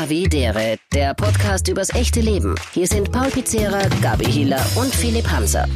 [0.00, 2.54] Havidere, der Podcast übers echte Leben.
[2.72, 5.68] Hier sind Paul Pizzera, Gabi Hiller und Philipp Hanser.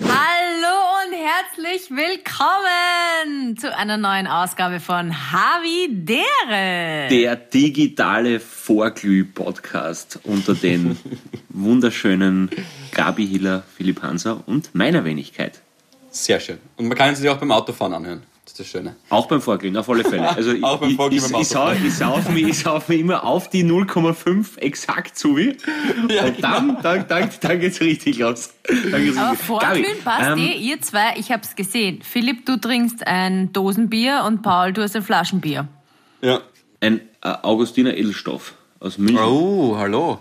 [0.00, 7.10] Hallo und herzlich willkommen zu einer neuen Ausgabe von Havidere.
[7.10, 10.98] Der digitale Vorglüh-Podcast unter den
[11.48, 12.50] wunderschönen
[12.90, 15.60] Gabi Hiller, Philipp Hanser und meiner Wenigkeit.
[16.10, 16.58] Sehr schön.
[16.76, 18.31] Und man kann es sich auch beim Autofahren anhören.
[18.44, 18.96] Das ist das Schöne.
[19.08, 20.28] Auch beim Vorglühen, auf alle Fälle.
[20.28, 23.48] Also Auch beim ich, ich, ich, sau, ich, sauf mir, ich sauf mir immer auf
[23.50, 25.56] die 0,5 exakt zu wie.
[26.08, 28.52] Ja, und dann, dann, dann, dann geht's richtig los.
[28.90, 32.02] Dann geht's Aber vorglühen Gabi, passt ähm, eh, ihr zwei, ich hab's gesehen.
[32.02, 35.68] Philipp, du trinkst ein Dosenbier und Paul, du hast ein Flaschenbier.
[36.20, 36.40] Ja.
[36.80, 39.24] Ein äh, Augustiner Edelstoff aus München.
[39.24, 40.18] Oh, hallo.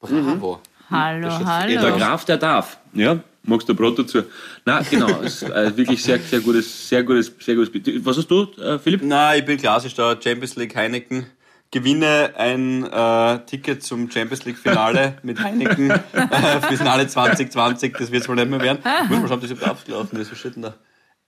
[0.00, 0.60] Bravo.
[0.90, 1.96] Hallo, Das ist Der hallo.
[1.98, 2.78] Graf, der darf.
[2.94, 4.22] Ja, magst du Brot dazu?
[4.64, 5.20] Na, genau.
[5.22, 7.70] Es ist äh, wirklich sehr, sehr gutes, sehr gutes, sehr gutes.
[7.70, 8.04] Bier.
[8.04, 9.00] Was hast du, äh, Philipp?
[9.04, 10.10] Na, ich bin klassisch da.
[10.20, 11.26] Champions League Heineken.
[11.70, 17.92] Gewinne ein äh, Ticket zum Champions League Finale mit Heineken äh, Finale 2020.
[17.98, 18.78] Das wird es wohl nicht mehr werden.
[19.08, 20.32] Muss mal schauen, ob das überhaupt abgelaufen ist.
[20.32, 20.74] Was steht denn da?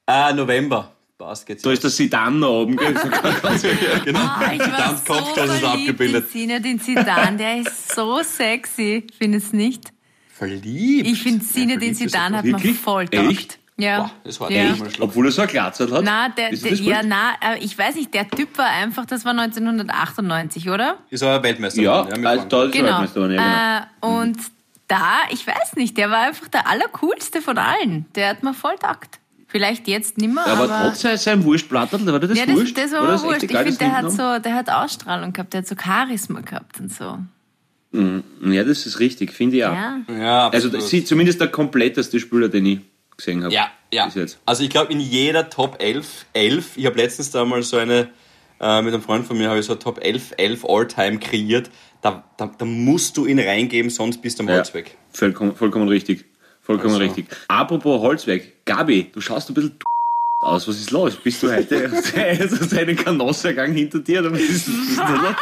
[0.07, 0.93] Ah, November.
[1.19, 1.63] Passt, geht's.
[1.63, 2.77] Da ist der Sidan da oben.
[2.79, 2.95] Gell?
[3.03, 3.63] So ganz-
[4.07, 4.19] genau.
[4.21, 6.31] Ah, ich war Ganz so Kopf, das ist abgebildet.
[6.31, 9.07] Zinedine Zidane, der ist so sexy.
[9.19, 9.93] Findest nicht?
[10.41, 11.07] Verliebt.
[11.07, 12.79] Ich finde Ja, Zinedine verliebt ist Zidane hat Wirklich?
[12.79, 13.13] voll Echt?
[13.13, 13.59] taugt.
[13.77, 13.99] Ja.
[13.99, 14.75] Boah, das war ja.
[15.01, 16.03] Obwohl er so ein Glatzel hat.
[16.03, 19.33] Na, der, der, ja, na, äh, ich weiß nicht, der Typ war einfach, das war
[19.33, 20.97] 1998, oder?
[21.11, 21.83] Ist aber Weltmeister.
[21.83, 22.89] Ja, geworden, also mit da ist er Genau.
[22.89, 24.17] Weltmeister ja, genau.
[24.17, 24.39] Äh, und
[24.89, 28.07] da, ich weiß nicht, der war einfach der allercoolste von allen.
[28.15, 29.19] Der hat mir voll taugt.
[29.47, 30.89] Vielleicht jetzt nimmer, Aber aber...
[30.89, 32.79] trotz sein, sein Wurstplattel, war das ja, das, Wurst?
[32.79, 33.43] das war Oder das wurscht.
[33.43, 36.91] Ich finde, der hat so, der hat Ausstrahlung gehabt, der hat so Charisma gehabt und
[36.93, 37.19] so.
[37.93, 38.25] Haben?
[38.53, 39.73] Ja, das ist richtig, finde ich auch.
[39.73, 40.01] Ja.
[40.09, 42.79] Ja, Also das ist zumindest der kompletteste Spieler, den ich
[43.17, 43.53] gesehen habe.
[43.55, 44.07] Ja, ja.
[44.07, 44.39] Bis jetzt.
[44.47, 48.09] Also ich glaube in jeder Top 11, 11, ich habe letztens da mal so eine,
[48.61, 51.71] äh, mit einem Freund von mir habe ich so Top 11, 11 All-Time kreiert.
[52.03, 54.97] Da, da, da musst du ihn reingeben, sonst bist du am Ja, Holz weg.
[55.13, 56.25] vollkommen, vollkommen richtig.
[56.63, 57.05] Vollkommen Also.
[57.05, 57.27] richtig.
[57.49, 59.77] Apropos Holzweg, Gabi, du schaust ein bisschen
[60.43, 60.67] aus.
[60.67, 61.17] Was ist los?
[61.17, 61.91] Bist du heute
[62.51, 64.21] hast einen Kanossergang hinter dir?
[64.21, 64.99] Oder was ist, was ist?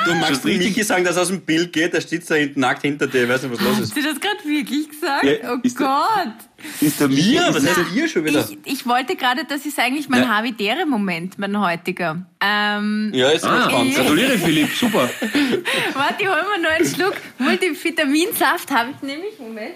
[0.07, 2.61] Du magst richtig Michi sagen, dass er aus dem Bild geht, der steht da hinten
[2.61, 3.97] nackt hinter dir, ich weiß nicht, was los Hast ist.
[3.97, 5.25] du das gerade wirklich gesagt?
[5.25, 6.35] Ja, oh ist der- Gott.
[6.81, 7.43] ist der Ihr?
[7.49, 8.41] Was ist heißt ihr schon wieder?
[8.51, 10.37] Ich, ich wollte gerade, das ist eigentlich mein Ja.
[10.39, 12.27] Havidere-Moment, mein heutiger.
[12.41, 13.95] Ähm, Ja, ist Ah, gespannt.
[13.95, 15.09] gratuliere Philipp, super.
[15.95, 17.15] Warte, ich hol mir noch einen Schluck.
[17.39, 19.39] Multivitaminsaft habe ich nämlich.
[19.39, 19.75] Moment.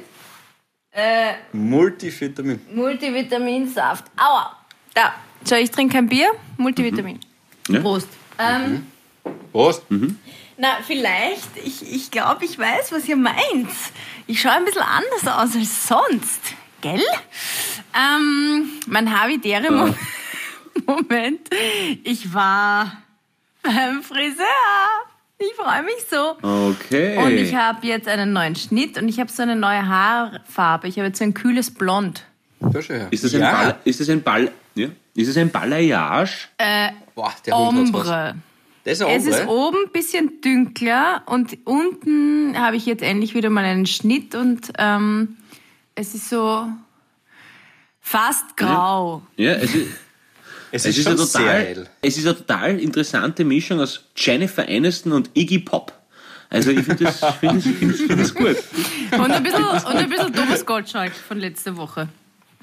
[0.94, 2.61] Äh, Multivitamin.
[2.75, 4.05] Multivitaminsaft.
[4.16, 4.59] Aua.
[4.95, 5.15] Da.
[5.45, 6.31] So, ich trinke kein Bier.
[6.57, 7.19] Multivitamin.
[7.69, 7.81] Ja.
[7.81, 8.09] Prost.
[8.39, 8.87] Ähm,
[9.53, 9.83] Prost.
[10.57, 13.71] na, vielleicht, ich, ich glaube, ich weiß, was ihr meint.
[14.27, 16.41] Ich schaue ein bisschen anders aus als sonst.
[16.81, 17.03] Gell?
[17.95, 19.97] Ähm, mein Havidere-Moment.
[20.87, 21.49] Moment.
[22.03, 22.93] Ich war
[23.63, 24.47] beim Friseur.
[25.39, 26.37] Ich freue mich so.
[26.43, 27.19] Okay.
[27.19, 30.89] Und ich habe jetzt einen neuen Schnitt und ich habe so eine neue Haarfarbe.
[30.89, 32.25] Ich habe jetzt so ein kühles Blond.
[32.61, 32.79] Ja,
[33.11, 33.53] ist das ein ja.
[33.53, 33.79] Ball?
[33.85, 34.53] Ist das ein Ball?
[35.15, 36.49] Ist das ein Balayage?
[37.15, 37.95] Boah, der Hund.
[37.95, 38.37] Ombre.
[38.84, 43.34] Das ist ein Es ist oben ein bisschen dünkler und unten habe ich jetzt endlich
[43.34, 45.37] wieder mal einen Schnitt und ähm,
[45.95, 46.67] es ist so
[48.00, 49.23] fast grau.
[49.37, 49.87] Ja, es ist,
[50.75, 55.12] Es es ist ist, eine total, es ist eine total interessante Mischung aus Jennifer Aniston
[55.12, 55.93] und Iggy Pop.
[56.49, 58.56] Also ich finde das, find das, find das, find das gut.
[59.12, 62.09] Und ein bisschen, und ein bisschen Thomas Gottschalk von letzter Woche.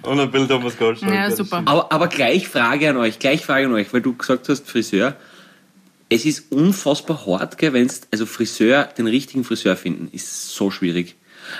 [0.03, 1.13] Und ein Bild Thomas Goldstein.
[1.13, 1.63] Ja, super.
[1.65, 5.15] Aber, aber gleich Frage an euch, gleich Frage an euch, weil du gesagt hast, Friseur.
[6.11, 11.15] Es ist unfassbar hart, gell, wenn's, also Friseur, den richtigen Friseur finden, ist so schwierig.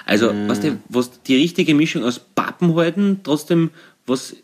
[0.06, 3.70] Also, was, die, was die richtige Mischung aus Pappen halten, trotzdem
[4.08, 4.36] was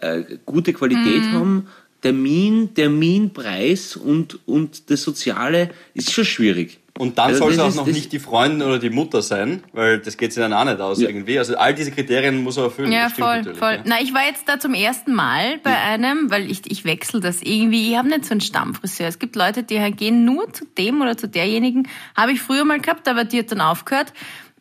[0.00, 1.68] äh, gute Qualität haben,
[2.02, 6.78] Termin, Terminpreis und, und das Soziale ist schon schwierig.
[6.96, 9.64] Und dann Also soll es auch ist- noch nicht die Freundin oder die Mutter sein,
[9.72, 11.08] weil das geht sich dann auch nicht aus Ja.
[11.08, 11.36] irgendwie.
[11.40, 12.92] Also all diese Kriterien muss er erfüllen.
[12.92, 13.72] Ja, voll, natürlich, voll.
[13.72, 13.82] Ja.
[13.84, 17.42] Na, ich war jetzt da zum ersten Mal bei einem, weil ich, ich wechsle das
[17.42, 17.90] irgendwie.
[17.90, 19.08] Ich habe nicht so einen Stammfriseur.
[19.08, 21.88] Es gibt Leute, die gehen nur zu dem oder zu derjenigen.
[22.16, 24.12] Habe ich früher mal gehabt, aber die hat dann aufgehört.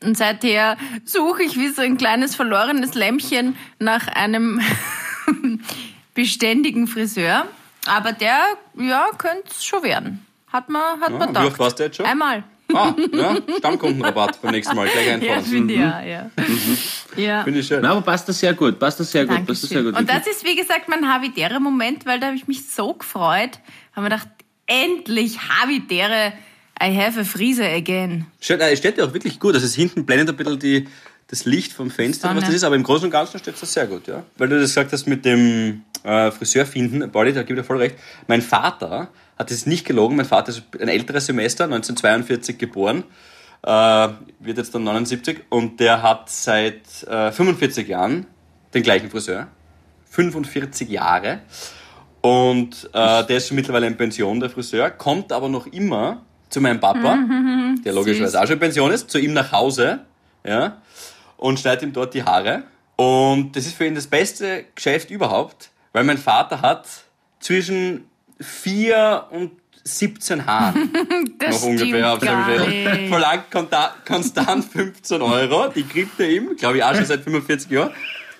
[0.03, 0.75] Und seither
[1.05, 4.59] suche ich wie so ein kleines verlorenes Lämmchen nach einem
[6.13, 7.45] beständigen Friseur.
[7.85, 8.39] Aber der,
[8.79, 10.25] ja, könnte es schon werden.
[10.53, 11.47] Hat man, hat man wie gedacht.
[11.47, 12.05] oft warst du jetzt schon?
[12.05, 12.43] Einmal.
[12.73, 14.87] Ah, ja, Stammkundenrabatt beim nächsten Mal.
[14.87, 15.43] Gleich Ja, einfahren.
[15.43, 16.29] finde ich, ja, ja.
[17.17, 17.43] ja.
[17.43, 17.79] Finde ich schön.
[17.81, 19.97] Na, aber passt das sehr gut, passt das sehr gut, passt das sehr gut.
[19.97, 23.59] Und das ist, wie gesagt, mein Havidere-Moment, weil da habe ich mich so gefreut.
[23.95, 24.27] Haben wir gedacht,
[24.65, 26.33] endlich Havidere,
[26.81, 28.25] I have a Friese again.
[28.39, 29.53] Schön, äh, es steht ja auch wirklich gut.
[29.55, 30.87] Also es hinten blendet ein bisschen die,
[31.27, 32.39] das Licht vom Fenster, Sonne.
[32.41, 34.23] was das ist, aber im Großen und Ganzen steht das sehr gut, ja.
[34.37, 37.67] Weil du das gesagt hast mit dem äh, Friseur finden, Pauli, da gebe ich dir
[37.67, 37.95] voll recht.
[38.27, 39.09] Mein Vater
[39.43, 40.15] hat es nicht gelogen.
[40.15, 43.03] Mein Vater ist ein älteres Semester, 1942 geboren,
[43.61, 43.69] äh,
[44.39, 48.25] wird jetzt dann 79 und der hat seit äh, 45 Jahren
[48.73, 49.47] den gleichen Friseur.
[50.09, 51.39] 45 Jahre.
[52.21, 56.61] Und äh, der ist schon mittlerweile in Pension, der Friseur, kommt aber noch immer zu
[56.61, 57.17] meinem Papa,
[57.85, 60.01] der logischerweise auch schon in Pension ist, zu ihm nach Hause,
[60.45, 60.81] ja,
[61.35, 62.63] und schneidet ihm dort die Haare.
[62.95, 66.85] Und das ist für ihn das beste Geschäft überhaupt, weil mein Vater hat
[67.39, 68.05] zwischen
[68.39, 69.51] vier und
[69.85, 70.89] 17 Haaren
[71.39, 72.17] Das noch ungefähr.
[73.09, 73.51] Verlangt
[74.05, 75.67] konstant 15 Euro.
[75.75, 77.91] Die kriegt er ihm, glaube ich, auch schon seit 45 Jahren.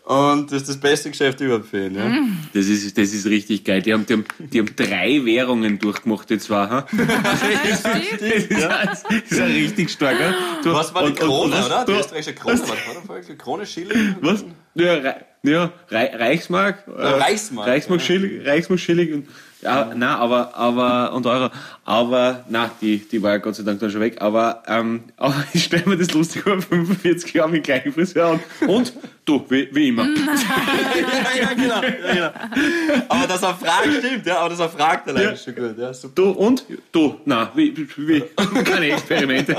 [0.05, 1.95] Und das ist das beste Geschäft überhaupt für ihn.
[1.95, 2.05] Ja.
[2.05, 2.37] Mhm.
[2.53, 3.81] Das ist, das ist richtig geil.
[3.81, 6.69] Die haben, die haben, die haben drei Währungen durchgemacht jetzt war.
[6.69, 6.85] Ha?
[6.97, 10.33] Das ist, das ist ein richtig starker.
[10.63, 11.85] Du, Was war die und- und- Krone, was- oder?
[11.85, 12.59] Die du- österreichische Krone.
[12.59, 13.37] Was war das?
[13.37, 14.15] Krone, Schilling?
[14.21, 14.43] Was?
[14.75, 16.83] Ja, Re ja Re Reichsmark.
[16.87, 18.05] äh, Reichsmark, Reichsmark, ja.
[18.05, 19.13] Schilling, Reichsmark, Schilling.
[19.13, 19.27] Und,
[19.63, 21.49] ja, na, aber, aber, und Euro.
[21.85, 24.21] Aber, na, die, die war ja Gott sei Dank dann schon weg.
[24.21, 28.39] Aber, ähm, aber ich stelle mir das lustig vor, 45 Jahre mit gleichen Friseur an.
[28.67, 28.93] Und,
[29.25, 30.03] du, wie, wie immer.
[30.05, 33.05] ja, ja, genau, ja, genau.
[33.09, 34.39] Aber dass er fragt, stimmt, ja.
[34.39, 35.29] Aber dass er fragt, allein Ja.
[35.31, 35.77] ist schon gut.
[35.77, 36.13] Ja, super.
[36.15, 36.65] Du, und?
[36.91, 38.23] Du, na, wie, wie,
[38.63, 39.55] keine Experimente.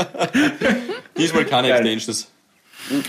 [1.17, 1.71] Diesmal keine.
[1.71, 2.29] Extensions.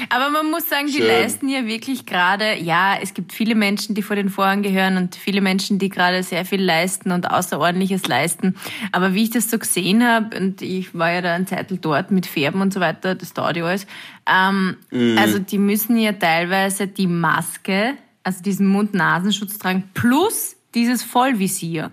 [0.10, 1.07] Aber man muss sagen, die Schön.
[1.07, 5.16] leisten ja wirklich gerade, ja, es gibt viele Menschen, die vor den Vorhang gehören und
[5.16, 8.56] viele Menschen, die gerade sehr viel leisten und Außerordentliches leisten.
[8.92, 12.12] Aber wie ich das so gesehen habe, und ich war ja da ein Zeitl dort
[12.12, 13.88] mit Färben und so weiter, das dauert ja alles,
[14.27, 14.77] ähm,
[15.18, 17.94] also die müssen ja teilweise die Maske,
[18.24, 21.92] also diesen Mund-Nasenschutz tragen, plus dieses Vollvisier.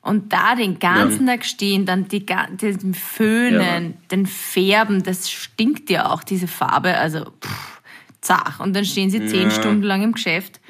[0.00, 6.10] Und da den ganzen Tag stehen, dann die, den Föhnen, den Färben, das stinkt ja
[6.10, 6.96] auch, diese Farbe.
[6.96, 7.80] Also, pff,
[8.20, 8.60] zach.
[8.60, 10.60] Und dann stehen sie zehn Stunden lang im Geschäft.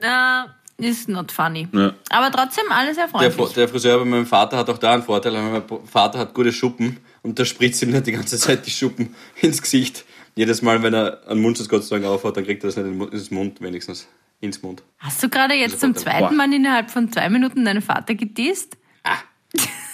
[0.00, 1.68] Na, ist not funny.
[1.72, 1.92] Ja.
[2.10, 5.32] Aber trotzdem alles sehr Der, der Friseur bei meinem Vater hat auch da einen Vorteil,
[5.34, 8.70] weil mein Vater hat gute Schuppen und da spritzt ihm nicht die ganze Zeit die
[8.70, 10.04] Schuppen ins Gesicht.
[10.36, 12.84] Jedes Mal, wenn er einen Mundschutz Gott sei Dank aufhat, dann kriegt er das nicht
[12.86, 14.06] in den Mund- ins Mund wenigstens.
[14.40, 14.82] Ins Mund.
[14.98, 18.76] Hast du gerade jetzt zum zweiten Mal innerhalb von zwei Minuten deinen Vater gedisst?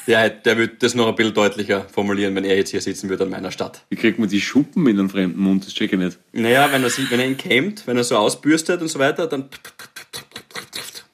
[0.06, 3.24] Der, der wird das noch ein bisschen deutlicher formulieren, wenn er jetzt hier sitzen würde
[3.24, 3.84] an meiner Stadt.
[3.88, 5.64] Wie kriegt man die Schuppen in einem fremden Mund?
[5.64, 6.18] Das check ich nicht.
[6.32, 9.26] Naja, wenn er, sich, wenn er ihn kämmt, wenn er so ausbürstet und so weiter,
[9.26, 9.48] dann,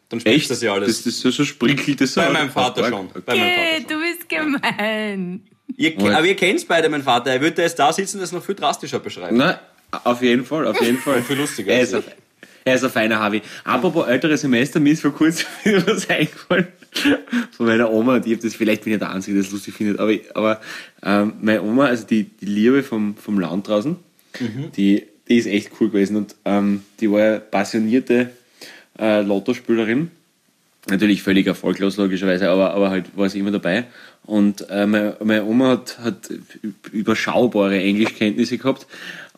[0.09, 0.88] dann spritzt das ja alles.
[0.88, 3.11] Das, das so, so sprinkelt das bei meinem Vater schon.
[3.25, 3.87] Bei meinem Vater schon.
[3.87, 5.43] du bist gemein.
[5.76, 7.31] Ihr, aber ihr kennt beide, mein Vater.
[7.31, 9.37] Er würde jetzt da sitzen und das noch viel drastischer beschreiben.
[9.37, 9.56] Nein,
[10.03, 11.23] auf jeden Fall, auf jeden Fall.
[11.23, 11.73] Viel lustiger.
[11.73, 12.03] Er ist, ein,
[12.71, 13.43] er ist ein feiner Harvey.
[13.65, 16.69] Apropos ältere Semester, mir ist vor kurzem wieder was eingefallen
[17.51, 18.17] von meiner Oma.
[18.17, 20.61] Und ich hab das, vielleicht bin ich der Einzige, der das lustig findet, aber, aber
[21.03, 23.97] ähm, meine Oma, also die, die Liebe vom, vom Land draußen,
[24.77, 26.17] die, die ist echt cool gewesen.
[26.17, 28.31] Und ähm, die war ja passionierte
[28.99, 30.11] äh, Lottospielerin.
[30.89, 33.85] Natürlich völlig erfolglos, logischerweise, aber, aber halt war sie immer dabei.
[34.25, 36.31] Und äh, meine, meine Oma hat, hat
[36.91, 38.87] überschaubare Englischkenntnisse gehabt.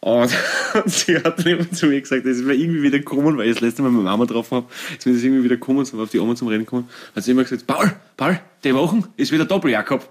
[0.04, 0.37] Und,
[0.87, 3.54] sie hat dann immer zu mir gesagt, das ist mir irgendwie wieder gekommen, weil ich
[3.54, 4.66] das letzte Mal meine Mama getroffen habe,
[4.99, 7.31] ist mir das irgendwie wieder gekommen, so auf die Oma zum Reden gekommen, hat sie
[7.31, 10.08] immer gesagt, Paul, Paul, die Wochen ist wieder Doppeljakob.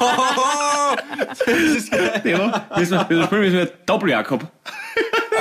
[0.00, 0.96] Oh,
[1.46, 2.22] das ist geil.
[2.24, 4.48] Die Woche, müssen wir, das Spiel ist wieder Doppeljakob.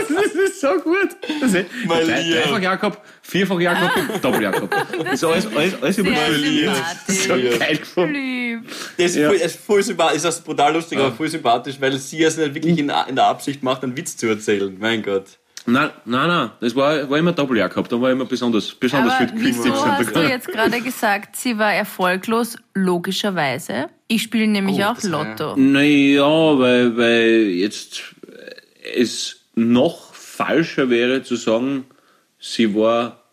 [0.16, 1.10] Das ist so gut.
[1.42, 4.70] Das ist, dreifach Jakob, vierfach Jakob, Doppeljakob.
[5.04, 6.74] Das ist alles, alles, alles über Sehr
[7.08, 7.60] so sympathisch.
[7.60, 8.14] geil gefunden.
[8.14, 8.60] Lieb.
[8.98, 9.28] Das ist, Ja.
[9.30, 12.54] voll, ist voll sympathisch, ist das brutal lustig, aber voll sympathisch, weil sie es nicht
[12.56, 14.76] wirklich in, in der Absicht macht, einen Witz zu erzählen.
[14.80, 15.26] Mein Gott.
[15.66, 19.46] Nein, nein, nein, das war, war immer Doppeljakob, da war immer besonders, besonders Aber viel
[19.46, 22.56] wieso hast du jetzt gerade gesagt, sie war erfolglos?
[22.74, 23.88] Logischerweise.
[24.08, 25.56] Ich spiele nämlich Oh, auch ja- Lotto.
[25.58, 26.24] Naja,
[26.60, 28.02] weil, weil jetzt
[28.96, 31.86] es noch falscher wäre zu sagen,
[32.40, 33.24] sie war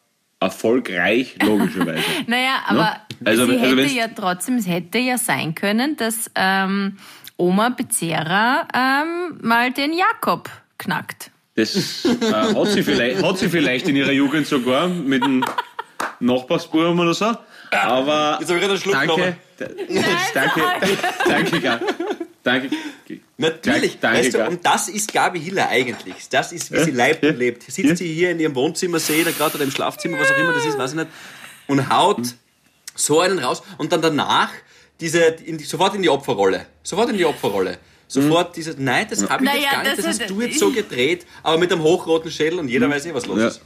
[0.40, 2.02] erfolgreich, logischerweise.
[2.26, 6.30] Naja, aber Also, sie also hätte wenn's- ja trotzdem, es hätte ja sein können, dass
[6.34, 6.96] ähm,
[7.38, 11.30] Oma Bezerra ähm, mal den Jakob knackt.
[11.54, 15.42] Das äh, hat, sie vielleicht, hat sie vielleicht in ihrer Jugend sogar mit dem
[16.20, 17.34] Nachbarsbuben oder so.
[17.70, 20.04] Aber Jetzt habe ich einen Schluck danke, genommen.
[20.34, 20.60] danke,
[21.26, 21.80] danke, Gab.
[22.46, 22.70] Danke.
[23.38, 26.28] Natürlich, Danke, weißt du, und das ist Gabi Hiller eigentlich.
[26.30, 27.62] Das ist, wie sie lebt ja, und lebt.
[27.62, 27.96] Sitzt ja.
[27.96, 30.64] sie hier in ihrem Wohnzimmer, sehe da gerade oder im Schlafzimmer, was auch immer das
[30.64, 31.08] ist, weiß ich nicht,
[31.66, 32.22] und haut
[32.94, 34.50] so einen raus und dann danach
[35.00, 36.66] diese, in die, sofort in die Opferrolle.
[36.82, 37.78] Sofort in die Opferrolle.
[38.08, 40.58] Sofort dieses, nein, das habe ich Naja, jetzt gar nicht, das, das hast du jetzt
[40.58, 43.48] so gedreht, aber mit einem hochroten Schädel und jeder weiß eh, was los Ja.
[43.48, 43.60] ist.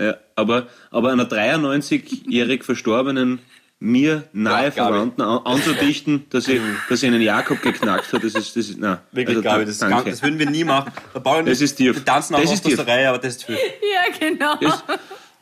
[0.00, 3.40] Ja, aber, aber einer 93-jährig verstorbenen,
[3.80, 4.70] mir nahe Ja.
[4.72, 8.78] Verwandten an, anzudichten, dass sie, dass sie einen Jakob geknackt hat, das ist, das ist,
[8.78, 8.98] nein.
[9.12, 9.94] Wirklich, also, Gabi, das, danke.
[10.04, 10.92] ganz, das würden wir nie machen.
[11.14, 11.94] Der Bauern, Das ist tief.
[11.94, 12.76] Wir tanzen auch Das ist aus tief.
[12.76, 13.56] der Reihe, aber das ist viel.
[13.94, 14.56] Ja, genau.
[14.60, 14.82] Das,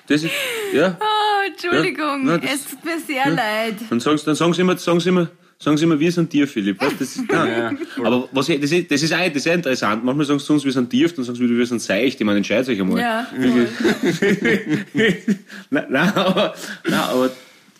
[0.06, 0.32] Das ist,
[0.72, 0.96] ja.
[1.00, 3.76] Oh, Entschuldigung, Ja, na, das- es tut mir sehr leid.
[3.90, 5.28] Dann sagen, dann sagen sie immer, sagen sie immer,
[5.58, 6.80] sagen sie immer, wir sind dir, Philipp.
[6.80, 7.78] Weißt, das ist, nein.
[8.04, 10.04] Aber was, ich- das, ist, das, ist auch, das ist auch interessant.
[10.04, 12.20] Manchmal sagen sie zu uns, wir sind dir, dann sagen sie wieder, wir sind seicht.
[12.20, 13.00] Ich meine, entscheidet euch einmal.
[13.00, 13.26] Ja,
[15.70, 17.30] nein, nein, aber, nein, aber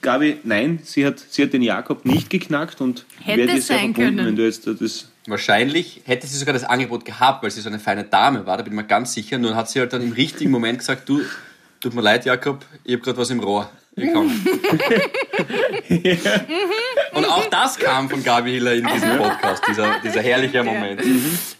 [0.06, 3.66] Gabi, nein, sie hat, sie hat den Jakob nicht geknackt und Hätte wäre dir es
[3.66, 4.28] sehr sein verbunden, können.
[4.28, 5.10] wenn du jetzt das.
[5.26, 8.62] Wahrscheinlich hätte sie sogar das Angebot gehabt, weil sie so eine feine Dame war, da
[8.62, 9.36] bin ich mir ganz sicher.
[9.38, 11.22] Nur hat sie halt dann im richtigen Moment gesagt, du,
[11.80, 13.68] tut mir leid, Jakob, ich habe gerade was im Rohr.
[13.96, 14.30] Ich komm.
[17.14, 21.02] Und auch das kam von Gabi Hiller in diesem Podcast, dieser, dieser herrliche Moment.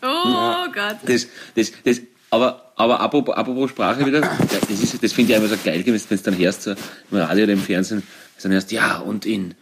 [0.03, 0.99] Oh Gott.
[1.05, 1.26] das,
[1.57, 2.00] das, das
[2.31, 5.95] aber, aber apropos, apropos Sprache wieder, das, ist, das finde ich einfach so geil, wenn
[5.95, 6.71] du dann hörst, so
[7.11, 8.03] im Radio oder im Fernsehen,
[8.43, 9.55] dann hörst, ja, und in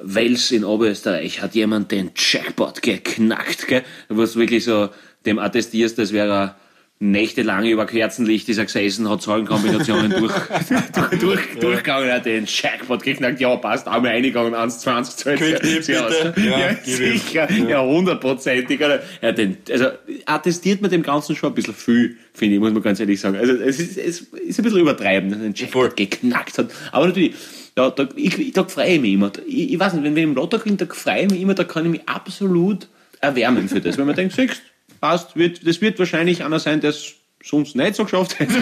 [0.00, 3.82] Wels in Oberösterreich hat jemand den Jackpot geknackt, gell?
[4.08, 4.90] Wo du wirklich so
[5.24, 6.56] dem attestierst, als wäre er
[6.98, 10.32] nächtelang über Kerzenlicht ist er gesessen, hat Zahlenkombinationen durch,
[10.94, 15.38] durch, durch, durchgegangen, hat den Jackpot geknackt, ja, passt, einmal eingegangen, 1, 20, 12.
[15.40, 16.14] Quick Tip, Sie aus.
[16.34, 16.48] bitte.
[16.48, 18.80] Ja, Ja, sicher, ja, hundertprozentig.
[18.80, 19.02] oder?
[19.20, 19.88] Ja, den, also,
[20.24, 23.36] attestiert man dem Ganzen schon ein bisschen viel, finde ich, muss man ganz ehrlich sagen.
[23.36, 25.82] Also, es ist, es ist ein bisschen übertreiben, dass er den Voll.
[25.84, 26.70] Jackpot geknackt hat.
[26.92, 27.34] Aber natürlich,
[27.76, 29.32] ja, da, ich, ich, da freue ich mich immer.
[29.46, 31.64] Ich, ich weiß nicht, wenn wir im Lotto kriegen, da freue ich mich immer, da
[31.64, 32.88] kann ich mich absolut
[33.20, 33.98] erwärmen für das.
[33.98, 34.62] Wenn man denkt, siehst,
[35.00, 37.14] passt, wird, das wird wahrscheinlich einer sein, der es
[37.44, 38.54] sonst nicht so geschafft hätte.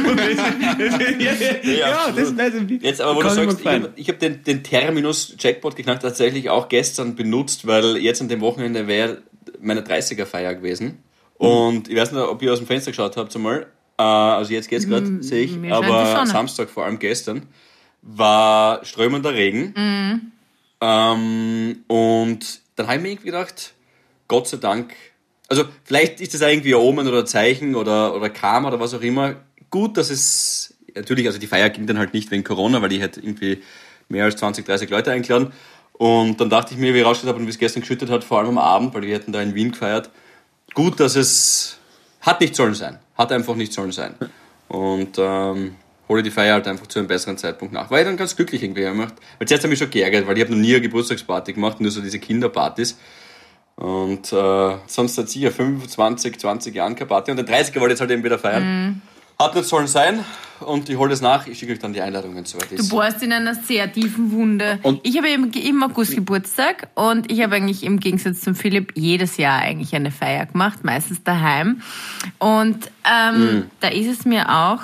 [1.62, 5.76] ja, das, das, Jetzt aber, wo du sagst, ich habe hab den, den Terminus Jackpot
[5.76, 9.22] geknackt tatsächlich auch gestern benutzt, weil jetzt an dem Wochenende wäre
[9.60, 10.98] meine 30er-Feier gewesen.
[11.38, 13.66] Und ich weiß nicht, ob ihr aus dem Fenster geschaut habt einmal.
[13.98, 15.72] Äh, also jetzt geht's gerade, sehe ich.
[15.72, 16.26] Aber.
[16.26, 17.42] Samstag, vor allem gestern,
[18.04, 20.32] war strömender Regen.
[20.80, 23.74] Ähm, und dann habe ich mir irgendwie gedacht,
[24.28, 24.94] Gott sei Dank,
[25.48, 28.94] also vielleicht ist das irgendwie ein Omen oder ein Zeichen oder, oder Karma oder was
[28.94, 29.36] auch immer.
[29.70, 33.00] Gut, dass es, natürlich, also die Feier ging dann halt nicht wegen Corona, weil ich
[33.00, 33.62] hätte irgendwie
[34.08, 35.52] mehr als 20, 30 Leute eingeladen.
[35.92, 38.24] Und dann dachte ich mir, wie ich rausgeschaut habe und wie es gestern geschüttet hat,
[38.24, 40.10] vor allem am Abend, weil wir hätten da in Wien gefeiert.
[40.74, 41.78] Gut, dass es
[42.20, 42.98] hat nicht sollen sein.
[43.16, 44.14] Hat einfach nicht sollen sein.
[44.68, 45.76] Und ähm,
[46.08, 47.90] hole die Feier halt einfach zu einem besseren Zeitpunkt nach.
[47.90, 49.14] War ich dann ganz glücklich irgendwie gemacht.
[49.38, 51.80] Weil zuerst habe ich mich schon geärgert, weil ich habe noch nie eine Geburtstagsparty gemacht,
[51.80, 52.98] nur so diese Kinderpartys.
[53.76, 57.30] Und äh, sonst hat sie ja 25, 20 Jahren keine Party.
[57.32, 59.02] Und der 30er wollte jetzt halt eben wieder feiern.
[59.38, 60.24] Hat nicht sollen sein.
[60.60, 61.48] Und ich hole das nach.
[61.48, 62.88] Ich schicke euch dann die Einladungen, soweit Du ist.
[62.88, 64.78] bohrst in einer sehr tiefen Wunde.
[64.84, 68.92] Und- ich habe im, im August Geburtstag und ich habe eigentlich im Gegensatz zum Philipp
[68.94, 71.82] jedes Jahr eigentlich eine Feier gemacht, meistens daheim.
[72.38, 74.80] Und ähm, da ist es mir auch,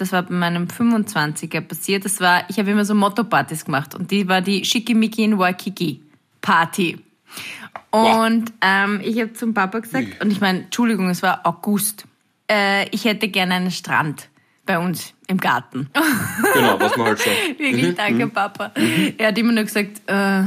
[0.00, 4.10] das war bei meinem 25er passiert, das war, ich habe immer so Motto-Partys gemacht und
[4.10, 6.00] die war die Schickimicki in Waikiki
[6.40, 6.98] Party.
[7.90, 12.04] Und ähm, ich habe zum Papa gesagt, und ich meine, Entschuldigung, es war August,
[12.50, 14.28] äh, ich hätte gerne einen Strand
[14.66, 15.88] bei uns im Garten.
[16.54, 17.30] Genau, was man halt so.
[17.58, 18.72] Wirklich, danke, Papa.
[19.18, 20.42] Er hat immer nur gesagt, äh,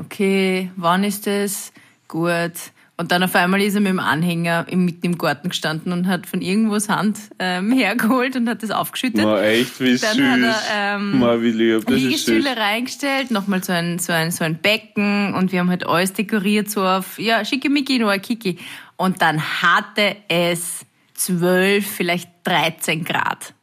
[0.00, 1.72] okay, wann ist es?
[2.08, 2.52] Gut.
[2.96, 6.06] Und dann auf einmal ist er mit dem Anhänger im- mitten im Garten gestanden und
[6.06, 9.24] hat von irgendwo Sand ähm, hergeholt und hat das aufgeschüttet.
[9.24, 10.24] Ma, echt, wie Dann süß.
[10.30, 10.38] hat
[10.70, 12.02] er, ähm, Ma, wie lieb, das ist süß.
[12.28, 16.12] Liegestühle reingestellt, nochmal so ein, so, ein, so ein Becken und wir haben halt alles
[16.12, 18.58] dekoriert, so auf, ja, schickimicki, nur Kiki.
[18.96, 23.54] Und dann hatte es 12, vielleicht 13 Grad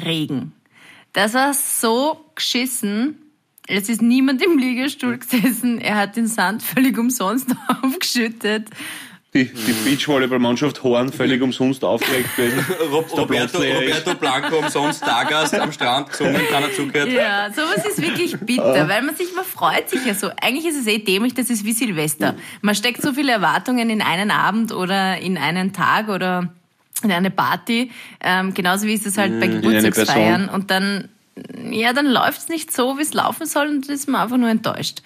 [0.00, 0.52] Regen.
[1.12, 3.18] Das war so geschissen.
[3.66, 5.80] Es ist niemand im Liegestuhl gesessen.
[5.80, 7.48] Er hat den Sand völlig umsonst
[7.82, 8.68] aufgeschüttet.
[9.32, 12.64] Die, die Beachvolleyballmannschaft Horn völlig umsonst aufgeregt gewesen.
[12.92, 13.58] Rob, Roberto.
[13.58, 17.10] Roberto Blanco umsonst Stargast am Strand gesungen, keiner zugehört.
[17.10, 20.30] Ja, sowas ist wirklich bitter, weil man sich, man freut sich ja so.
[20.40, 22.36] Eigentlich ist es eh dämlich, das ist wie Silvester.
[22.62, 26.52] Man steckt so viele Erwartungen in einen Abend oder in einen Tag oder
[27.02, 27.90] in eine Party.
[28.20, 30.48] Ähm, genauso wie ist es halt bei eine Geburtstagsfeiern.
[30.48, 31.08] Und dann,
[31.70, 34.36] ja, dann läuft es nicht so, wie es laufen soll und dann ist man einfach
[34.36, 35.02] nur enttäuscht.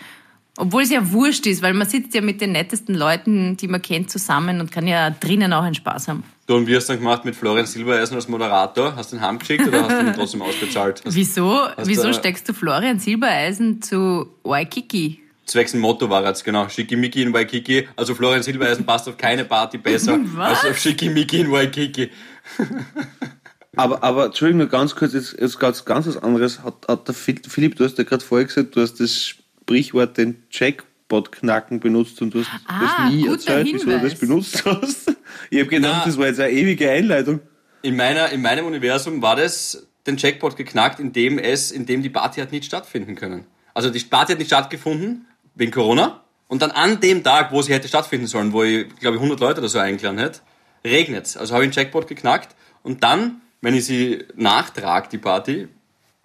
[0.60, 3.80] Obwohl es ja wurscht ist, weil man sitzt ja mit den nettesten Leuten, die man
[3.80, 6.24] kennt, zusammen und kann ja drinnen auch einen Spaß haben.
[6.48, 8.96] Du, und wie hast du dann gemacht mit Florian Silbereisen als Moderator?
[8.96, 11.02] Hast du ihn heimgeschickt oder hast du ihn trotzdem ausbezahlt?
[11.04, 15.20] Hast Wieso, wieso du- steckst du Florian Silbereisen zu Waikiki?
[15.46, 16.68] Zwecks ein Motto war jetzt, genau.
[16.68, 17.88] Schickimicki in Waikiki.
[17.96, 20.58] Also Florian Silbereisen passt auf keine Party besser Was?
[20.64, 22.10] als auf Schickimicki in Waikiki.
[23.78, 26.62] Aber, aber, Entschuldigung, nur ganz kurz, jetzt, jetzt ganz, ganz was anderes.
[26.62, 30.16] Hat, hat der Phil- Philipp, du hast ja gerade vorher gesagt, du hast das Sprichwort
[30.18, 34.64] den Jackpot knacken benutzt und du hast Ah, das nie erzählt, wieso du das benutzt
[34.64, 35.14] hast.
[35.50, 36.04] Ich habe gedacht, Na.
[36.04, 37.40] das war jetzt eine ewige Einleitung.
[37.82, 42.40] In, meiner, in meinem Universum war das den Jackpot geknackt, indem es, indem die Party
[42.40, 43.46] hat nicht stattfinden können.
[43.74, 46.22] Also die Party hat nicht stattgefunden, wegen Corona.
[46.48, 49.38] Und dann an dem Tag, wo sie hätte stattfinden sollen, wo ich, glaube ich, 100
[49.38, 50.40] Leute oder so eingeladen hätte,
[50.84, 52.56] regnet Also habe ich den Jackpot geknackt.
[52.82, 55.68] Und dann, wenn ich sie nachtrage, die Party,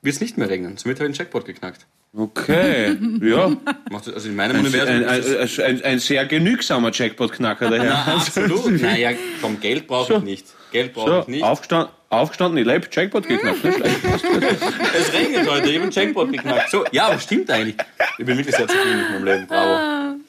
[0.02, 0.78] wird es nicht mehr regnen.
[0.78, 1.86] Somit habe ich den Jackpot geknackt.
[2.16, 3.56] Okay, ja.
[3.90, 4.96] Macht das- Also in meinem Ein, Universum.
[4.96, 8.04] ein, ein, ein, ein sehr genügsamer Jackpot-Knacker daher.
[8.06, 8.82] Na, absolut.
[8.82, 9.12] Naja,
[9.42, 10.46] komm, Geld brauche ich nicht.
[10.72, 11.44] Geld brauche ich So, nicht.
[11.44, 13.64] aufgestanden, aufgestanden, ich lebe, Jackpot geknackt.
[13.64, 16.70] Es regnet heute, ich habe den Jackpot geknackt.
[16.70, 17.78] So, ja, aber stimmt eigentlich.
[18.20, 19.48] Ich bin wirklich sehr zufrieden mit meinem Leben.
[19.48, 20.20] Bravo.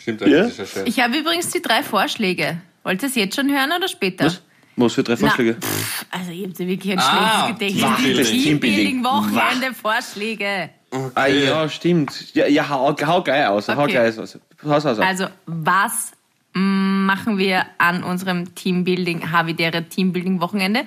[0.00, 0.42] Stimmt eigentlich, Ja?
[0.44, 0.86] das ist ja schön.
[0.86, 2.60] Ich habe übrigens die drei Vorschläge.
[2.82, 4.26] Wollt ihr es jetzt schon hören oder später?
[4.26, 4.42] Was?
[4.76, 5.56] Was für drei Vorschläge?
[5.60, 8.30] Na, pff, also ihr habt ja wirklich ein Ah, schlechtes Gedächtnis.
[8.30, 10.70] Teambuilding-Wochenende Vorschläge.
[11.14, 12.34] Ah, ja, stimmt.
[12.34, 13.68] Ja, ja hau, hau geil aus.
[13.68, 13.94] Hau Okay.
[13.94, 14.38] geil aus.
[14.64, 14.98] Hau's aus.
[14.98, 16.12] Also, was
[16.54, 20.86] mm, machen wir an unserem Teambuilding, Havidere Teambuilding-Wochenende?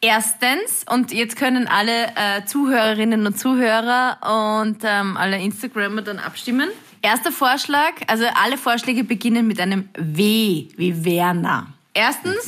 [0.00, 4.18] Erstens, und jetzt können alle äh, Zuhörerinnen und Zuhörer
[4.58, 6.68] und ähm, alle Instagrammer dann abstimmen.
[7.02, 11.68] Erster Vorschlag, also alle Vorschläge beginnen mit einem W, wie Werner.
[11.94, 12.46] Erstens,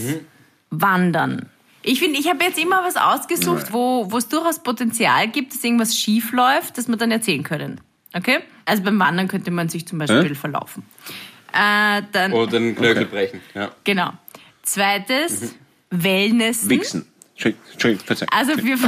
[0.73, 1.49] wandern.
[1.83, 5.63] Ich finde, ich habe jetzt immer was ausgesucht, wo wo es durchaus Potenzial gibt, dass
[5.63, 7.81] irgendwas schief läuft, das wir dann erzählen können.
[8.15, 8.39] Okay?
[8.65, 10.35] Also beim Wandern könnte man sich zum Beispiel Hä?
[10.35, 10.85] verlaufen.
[11.53, 13.41] Äh, dann, Oder den Knöchel brechen.
[13.55, 13.71] Ja.
[13.85, 14.13] genau.
[14.63, 15.55] Zweites,
[15.91, 16.69] Wellness.
[16.69, 17.07] Wichsen.
[17.33, 18.29] Entschuldigung, Entschuldigung.
[18.31, 18.79] Also wir,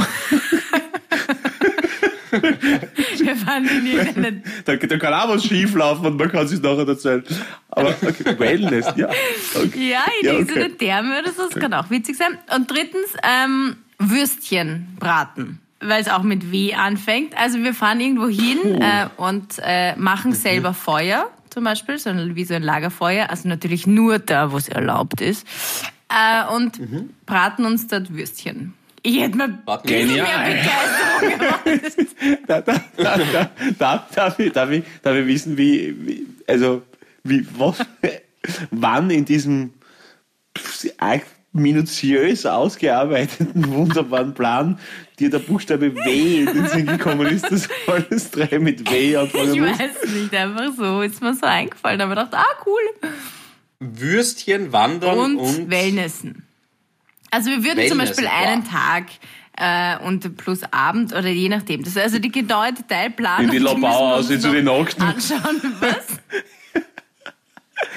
[2.41, 6.61] wir fahren in irgendeinen Da, da kann auch was schief laufen und man kann sich
[6.61, 7.23] nachher erzählen.
[7.69, 9.09] Aber okay, Wellness, ja.
[9.55, 9.89] Okay.
[9.91, 10.37] Ja, in Ja, okay.
[10.39, 12.37] irgendeiner Therme oder so, das kann auch witzig sein.
[12.55, 17.37] Und drittens, ähm, Würstchen braten, weil es auch mit W anfängt.
[17.37, 20.35] Also wir fahren irgendwo hin äh, und äh, machen Mhm.
[20.35, 23.29] selber Feuer, zum Beispiel, so ein, wie so ein Lagerfeuer.
[23.29, 25.47] Also natürlich nur da, wo es erlaubt ist.
[26.09, 27.09] Äh, und Mhm.
[27.25, 28.73] braten uns dort Würstchen.
[29.05, 30.25] Ich hätte mir bisschen mehr.
[31.21, 32.37] Begeisterung.
[32.47, 36.81] Da, da, da, da, da, darf, ich, darf, ich, darf ich wissen, wie, wie also,
[37.23, 37.77] wie, was,
[38.71, 39.73] wann in diesem
[41.53, 44.79] minutiös ausgearbeiteten, wunderbaren Plan
[45.19, 49.53] dir der Buchstabe W in den Sinn gekommen ist, dass alles drei mit W anfangen
[49.53, 49.79] Ich muss?
[49.79, 52.01] weiß nicht, einfach so ist mir so eingefallen.
[52.01, 53.11] Aber ich dachte, ah, cool.
[53.79, 56.43] Würstchen, Wandern und, und, Wellnessen.
[57.35, 58.71] Also wir würden zum Wellnessen, Beispiel einen wow.
[58.71, 59.07] Tag
[59.57, 61.83] äh, und plus Abend oder je nachdem.
[61.83, 63.47] Das ist also die genaue Detailplanung.
[63.47, 65.03] In die müssen wir Lobau uns aus, zu den Nackten.
[65.03, 66.07] Anschauen, was?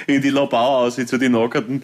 [0.07, 1.83] In die Lobau aus, zu den Nackerten.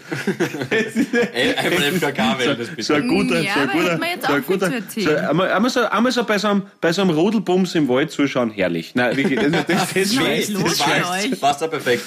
[1.33, 3.15] Ey, einmal FKK-Welt, das So ein bitte.
[3.15, 6.49] guter, Ja, so ein guter, so ein so, einmal, einmal, so, einmal so bei so
[6.49, 8.95] einem, bei so einem Rudelbums im Wald zuschauen, herrlich.
[8.95, 11.41] Nein, wirklich, das, das, das, das, schweißt, das, schweißt?
[11.41, 12.05] Passt da perfekt.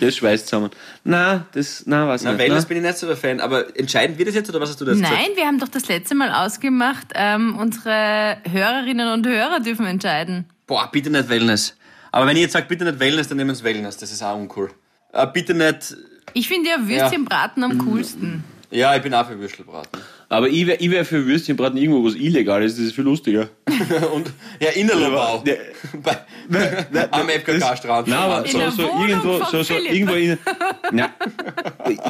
[0.00, 0.70] das schweißt zusammen.
[1.04, 2.40] Nein, das, nein, was Na, nicht.
[2.40, 4.80] Wellness bin ich nicht so der Fan, aber entscheiden wir das jetzt oder was hast
[4.80, 9.60] du das Nein, wir haben doch das letzte Mal ausgemacht, ähm, unsere Hörerinnen und Hörer
[9.60, 10.46] dürfen entscheiden.
[10.66, 11.76] Boah, bitte nicht Wellness.
[12.12, 13.96] Aber wenn ich jetzt sage, bitte nicht Wellness, dann nehmen wir es Wellness.
[13.96, 14.70] Das ist auch uncool.
[15.12, 15.96] Äh, bitte nicht.
[16.34, 18.44] Ich finde ja Würstchenbraten am coolsten.
[18.70, 20.00] Ja, ich bin auch für Würstelbraten.
[20.30, 23.48] Aber ich wäre wär für Würstchenbraten irgendwo was Illegales, das ist viel lustiger.
[24.14, 25.42] Und ja, Innerlobau.
[25.46, 25.54] Ja,
[26.02, 28.08] Bei, am FKK-Strand.
[28.08, 30.38] Nein, aber In so, der so irgendwo, so, so irgendwo in,
[30.92, 31.10] na,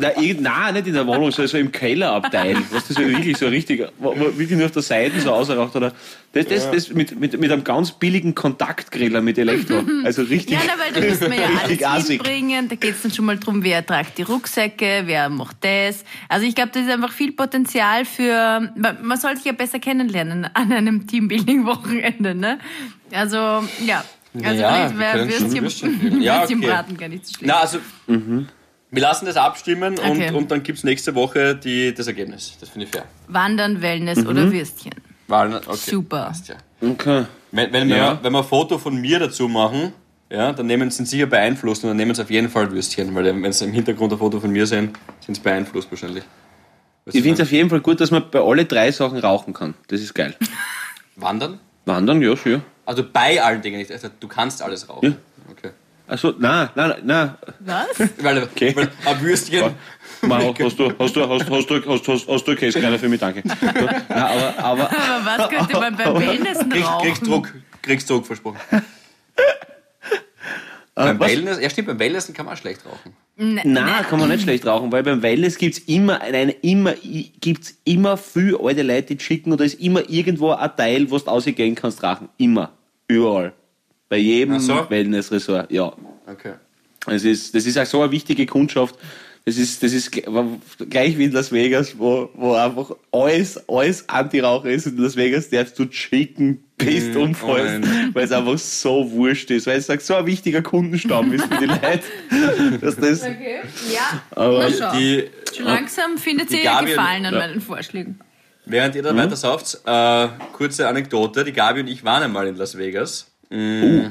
[0.01, 3.37] na, irgend- nein, nicht in der Wohnung, so, so im Kellerabteil, was das so wirklich
[3.37, 5.93] so richtig, wirklich nur auf der Seite so ausraucht oder,
[6.33, 10.61] das, das, das mit, mit, mit einem ganz billigen Kontaktgriller mit Elektro, also richtig, Ja,
[10.67, 12.23] na, weil da müssen wir ja richtig alles assig.
[12.23, 12.69] hinbringen.
[12.69, 16.05] Da geht es dann schon mal drum, wer tragt die Rucksäcke, wer macht das.
[16.29, 19.79] Also ich glaube, das ist einfach viel Potenzial für, man man soll sich ja besser
[19.79, 22.59] kennenlernen an einem Teambuilding-Wochenende, ne?
[23.13, 23.37] Also,
[23.87, 24.05] ja.
[24.35, 26.01] Also Ja, vielleicht wir wäre Würstchen Würstchen.
[26.23, 26.55] Ja, okay.
[26.55, 27.47] Würstchenbraten gar nicht so schlecht.
[27.47, 27.79] Na, also,
[28.91, 30.29] wir lassen das abstimmen Okay.
[30.31, 32.57] und, und dann gibt es nächste Woche die, das Ergebnis.
[32.61, 33.05] Das finde ich fair.
[33.29, 34.27] Wandern, Wellness Mhm.
[34.27, 34.93] oder Würstchen.
[35.27, 35.77] Wahlen, okay.
[35.91, 36.33] Super.
[36.81, 37.25] Okay.
[37.53, 38.19] Wenn, wenn, wir, Ja.
[38.23, 39.93] wenn wir ein Foto von mir dazu machen,
[40.31, 43.25] ja, dann nehmen sie sicher beeinflusst und dann nehmen sie auf jeden Fall Würstchen, weil
[43.43, 44.91] wenn sie im Hintergrund ein Foto von mir sehen,
[45.25, 46.25] sind sie beeinflusst wahrscheinlich.
[47.13, 49.75] Ich finde es auf jeden Fall gut, dass man bei alle drei Sachen rauchen kann.
[49.89, 50.35] Das ist geil.
[51.17, 51.59] Wandern?
[51.85, 52.63] Wandern, ja, schon.
[52.85, 53.91] Also bei allen Dingen nicht.
[53.91, 55.17] Also du kannst alles rauchen.
[55.51, 55.71] Okay.
[56.07, 57.35] Also, nein, nein, nein.
[57.61, 57.99] Was?
[58.23, 59.75] Weil, weil ein Würstchen.
[60.23, 63.21] Mau, hast du, hast du, hast, hast du, hast, hast, hast du Käsekreiner für mich,
[63.21, 63.43] danke.
[63.47, 67.07] Nein, aber, aber, Aber was könnte man beim Wellnessen Kriegst, rauchen?
[67.07, 68.59] kriegst Druck, kriegst Druck versprochen.
[68.71, 68.81] äh,
[70.95, 71.29] beim was?
[71.29, 73.15] Wellness, ja stimmt, beim Wellnessen kann man auch schlecht rauchen.
[73.41, 76.95] Nein, kann man nicht schlecht rauchen, weil beim Wellness gibt's immer, nein, immer,
[77.41, 81.19] gibt's immer viel alte Leute, die schicken und da ist immer irgendwo ein Teil, wo
[81.19, 82.29] du rausgehen kannst rauchen.
[82.37, 82.73] Immer.
[83.07, 83.53] Überall.
[84.09, 84.91] Bei jedem so?
[84.91, 85.93] Wellness-Resort, ja.
[86.27, 86.55] Okay.
[87.07, 88.97] Es ist, das ist auch so eine wichtige Kundschaft.
[89.45, 94.71] Das ist, das ist gleich wie in Las Vegas, wo, wo einfach alles, alles Anti-Raucher
[94.71, 94.87] ist.
[94.87, 99.51] In Las Vegas darfst du chicken, bis du umfallst, oh weil es einfach so wurscht
[99.51, 99.67] ist.
[99.67, 102.03] Weil es sagt, so ein wichtiger Kundenstamm ist für die Leute.
[102.81, 103.61] Dass das, Okay.
[103.93, 104.71] Ja, aber.
[104.97, 107.41] Die, Schon langsam findet sie Gabi- Gefallen an Ja.
[107.41, 108.21] meinen Vorschlägen.
[108.67, 111.45] während ihr da weiter sauft, äh, kurze Anekdote.
[111.45, 113.31] Die Gabi und ich waren einmal in Las Vegas.
[113.51, 113.83] Mm.
[113.83, 114.11] Oh.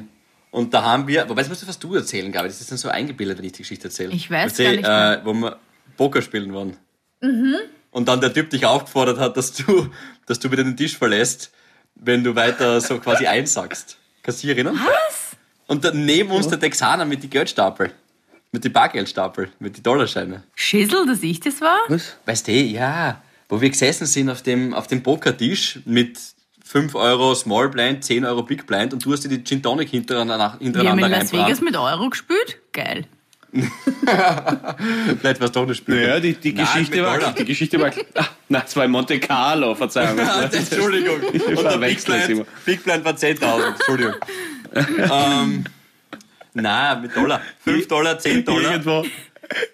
[0.60, 2.48] Und da haben wir, wobei, das musst du fast du erzählen, Gabi.
[2.48, 4.12] Das ist dann so eingebildet, wenn ich die Geschichte erzähle.
[4.14, 5.22] Ich weiß gar nicht mehr.
[5.22, 5.58] Äh, wo wir
[5.96, 6.76] Poker spielen waren.
[7.92, 9.90] Und dann der Typ dich aufgefordert hat, dass du,
[10.26, 11.52] dass du wieder den Tisch verlässt,
[12.00, 13.98] wenn du weiter so quasi einsackst.
[14.24, 14.80] Kannst du dich erinnern?
[14.84, 15.38] Was?
[15.68, 17.92] Und dann neben uns der Texaner mit die Geldstapel.
[18.52, 20.44] Mit die Bargeldstapel, mit die Dollarscheine.
[20.56, 21.80] Schissel, dass ich das war?
[21.90, 22.16] Was?
[22.26, 26.18] Weißt du, ja, wo wir gesessen sind auf dem, auf dem Pokertisch mit
[26.64, 29.90] 5 Euro Small Blind, 10 Euro Big Blind und du hast dir die Gin Tonic
[29.90, 32.60] hintereinander, Wir haben hintereinander in Las Vegas mit Euro gespielt?
[32.74, 33.06] Geil.
[35.20, 36.02] Vielleicht war es doch eine Spiel.
[36.02, 37.34] Ja, die, die, Nein, Geschichte war, Dollar.
[37.34, 37.92] die Geschichte war.
[38.16, 40.18] Ah, na, es war in Monte Carlo, Verzeihung.
[40.52, 41.22] Entschuldigung.
[41.22, 42.46] Und der Big Blind.
[42.66, 43.68] Big Blind war 10.000.
[43.68, 44.16] Entschuldigung.
[44.74, 45.66] ähm,
[46.54, 47.42] nein, mit Dollar.
[47.64, 48.72] 5 Dollar, 10 Dollar.
[48.72, 49.06] Irgendwo,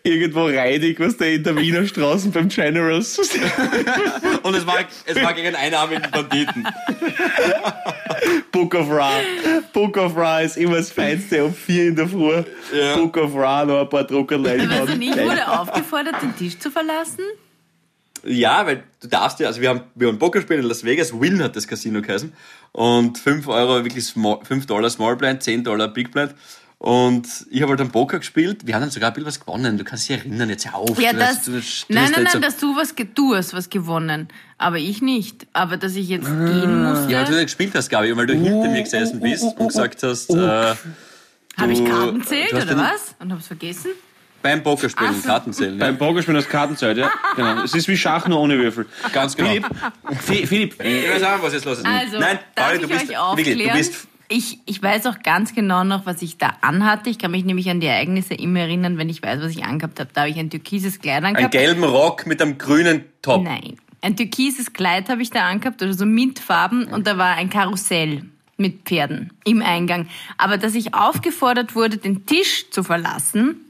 [0.03, 3.17] irgendwo reidig, was der in der Wiener Straßen beim Generals.
[4.43, 6.67] Und es war, es war gegen einen einarmigen Banditen.
[8.51, 9.11] Book of Ra.
[9.73, 12.43] Book of Ra ist immer das Feinste um vier in der Früh.
[12.73, 12.95] Ja.
[12.95, 14.61] Book of Ra, noch ein paar Druckerlein.
[14.69, 17.23] Aber also ich wurde aufgefordert, den Tisch zu verlassen.
[18.25, 21.19] Ja, weil du darfst ja, also wir haben, wir haben Poker spielen in Las Vegas,
[21.19, 22.31] Win hat das Casino geheißen.
[22.71, 26.33] Und 5 Euro wirklich small, 5 Dollar Small Blind, 10 Dollar Big Blind.
[26.83, 28.67] Und ich habe halt dann Poker gespielt.
[28.67, 29.77] Wir haben dann sogar ein bisschen was gewonnen.
[29.77, 30.99] Du kannst dich erinnern, jetzt auf.
[30.99, 31.29] Ja, du das.
[31.29, 33.69] hast- du hast- du nein, hast nein, nein, so- dass du was, du hast was
[33.69, 34.27] gewonnen.
[34.57, 35.47] Aber ich nicht.
[35.53, 37.05] Aber dass ich jetzt gehen musste.
[37.05, 37.09] Ah.
[37.09, 40.29] Ja, weil du gespielt hast, Gabi, weil du hinter mir gesessen bist und gesagt hast,
[40.31, 43.15] äh, Habe ich du- Karten zählt du hast oder was?
[43.19, 43.91] Und hab's vergessen?
[44.41, 45.25] beim Pokerspielen so.
[45.25, 45.79] Karten zählen.
[45.79, 45.85] Ja.
[45.85, 47.09] Beim Pokerspielen aus Kartenzeit, ja.
[47.37, 47.63] Genau.
[47.63, 48.87] Es ist wie Schach, nur ohne Würfel.
[49.13, 49.65] Ganz genau.
[50.19, 51.85] Philipp, Philipp, Ich weiß auch, was jetzt los ist.
[51.85, 53.47] Also, Nein, darf Pauli, ich du bist, euch aufklären?
[53.57, 57.09] wirklich, du bist ich, ich weiß auch ganz genau noch, was ich da anhatte.
[57.09, 59.99] Ich kann mich nämlich an die Ereignisse immer erinnern, wenn ich weiß, was ich angehabt
[59.99, 60.09] habe.
[60.11, 61.51] Da habe ich ein türkises Kleid einen angehabt.
[61.51, 63.43] gelben Rock mit einem grünen Top.
[63.43, 63.77] Nein.
[64.01, 68.23] Ein türkises Kleid habe ich da angehabt, oder so Mintfarben, und da war ein Karussell
[68.57, 70.07] mit Pferden im Eingang.
[70.37, 73.61] Aber dass ich aufgefordert wurde, den Tisch zu verlassen,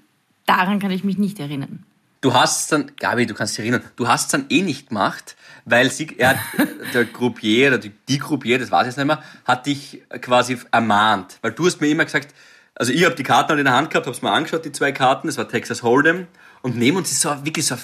[0.45, 1.83] daran kann ich mich nicht erinnern.
[2.21, 5.35] Du hast dann, Gabi, du kannst dich erinnern, du hast es dann eh nicht gemacht,
[5.65, 6.37] weil sie, er
[6.93, 10.57] der Groupier oder die, die Groupier, das weiß ich jetzt nicht mehr, hat dich quasi
[10.71, 11.37] ermahnt.
[11.41, 12.33] Weil du hast mir immer gesagt,
[12.75, 14.91] also ich habe die Karten halt in der Hand gehabt, hab's mir angeschaut, die zwei
[14.91, 16.25] Karten, das war Texas Hold'em
[16.61, 17.75] und neben uns ist so wirklich so,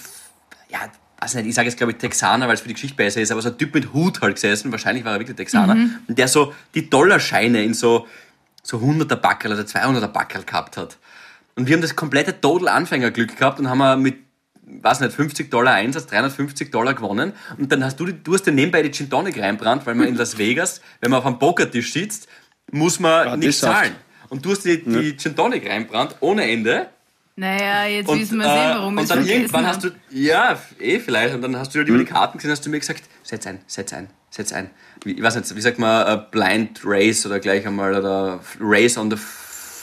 [0.69, 0.79] ja,
[1.21, 3.31] weiß nicht, ich sage jetzt glaube ich Texaner, weil es für die Geschichte besser ist,
[3.31, 5.75] aber so ein Typ mit Hut halt gesessen, wahrscheinlich war er wirklich Texaner,
[6.07, 8.07] und der so die Dollarscheine in so,
[8.63, 10.97] so 100er Backerl oder 200er Backerl gehabt hat.
[11.55, 14.17] Und wir haben das komplette Total Anfängerglück gehabt und haben wir mit,
[14.81, 17.33] weiß nicht, 50 Dollar Einsatz, 350 Dollar gewonnen.
[17.57, 20.07] Und dann hast du, die- du hast dir nebenbei die Gin Tonic reinbrannt, weil man
[20.07, 22.27] in Las Vegas, wenn man auf einem Pokertisch sitzt,
[22.71, 23.75] muss man Gratis nicht Saft.
[23.77, 23.95] zahlen.
[24.29, 26.87] Und du hast die, die Gin Tonic reinbrannt, ohne Ende.
[27.35, 29.89] Naja, jetzt Und, wissen wir äh, sehen, warum wir und es dann irgendwann hast du,
[30.11, 32.79] ja, eh vielleicht, und dann hast du halt über die Karten gesehen, hast du mir
[32.79, 34.69] gesagt, setz ein, setz ein, setz ein.
[35.05, 38.97] Wie, ich weiß nicht, wie sagt man, äh, Blind Race oder gleich einmal, oder Race
[38.97, 39.15] on the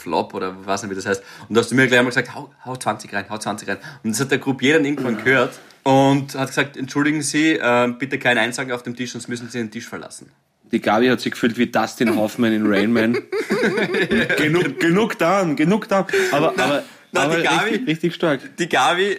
[0.07, 1.23] Flop oder weiß nicht, wie das heißt.
[1.49, 3.79] Und da hast du mir gleich einmal gesagt, hau, hau 20 rein, hau 20 rein.
[4.05, 8.19] Und das hat der Groupier dann irgendwann gehört und hat gesagt, entschuldigen Sie, äh, bitte
[8.21, 10.31] kein Einsagen auf dem Tisch, sonst müssen Sie den Tisch verlassen.
[10.71, 13.14] die Gabi hat sich gefühlt wie Dustin Hoffman in Rain Man.
[14.38, 16.05] genug, genug dann, genug dann.
[16.33, 18.40] Aber, aber, na, aber die Gabi- richtig, richtig stark.
[18.59, 19.19] die Gabi,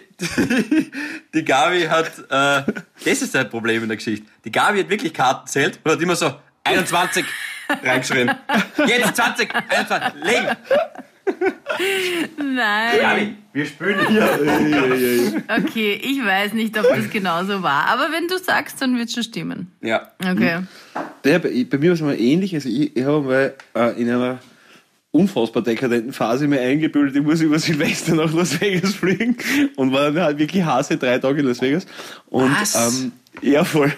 [1.34, 2.72] die Gabi hat, äh,
[3.04, 4.26] das ist ein Problem in der Geschichte.
[4.44, 6.32] Die Gabi hat wirklich Karten zählt und hat immer so
[6.64, 7.24] 21
[7.82, 8.30] reingeschrien.
[8.86, 10.56] Jetzt 20, 21, legen.
[12.38, 13.00] Nein.
[13.00, 15.42] Gabi, wir spielen hier.
[15.48, 17.86] Okay, ich weiß nicht, ob das genauso war.
[17.86, 19.72] Aber wenn du sagst, dann wird es schon stimmen.
[19.82, 20.10] Ja.
[20.18, 20.60] Okay.
[21.24, 22.54] Ja, bei, bei mir war es mal ähnlich.
[22.54, 24.38] Also ich, ich habe mal äh, in einer
[25.10, 29.36] unfassbar dekadenten Phase mir eingebildet, ich muss über Silvester nach Las Vegas fliegen
[29.76, 31.86] und war dann halt wirklich Hase drei Tage in Las Vegas.
[32.26, 32.74] Und Was?
[33.02, 33.92] ähm, ja voll.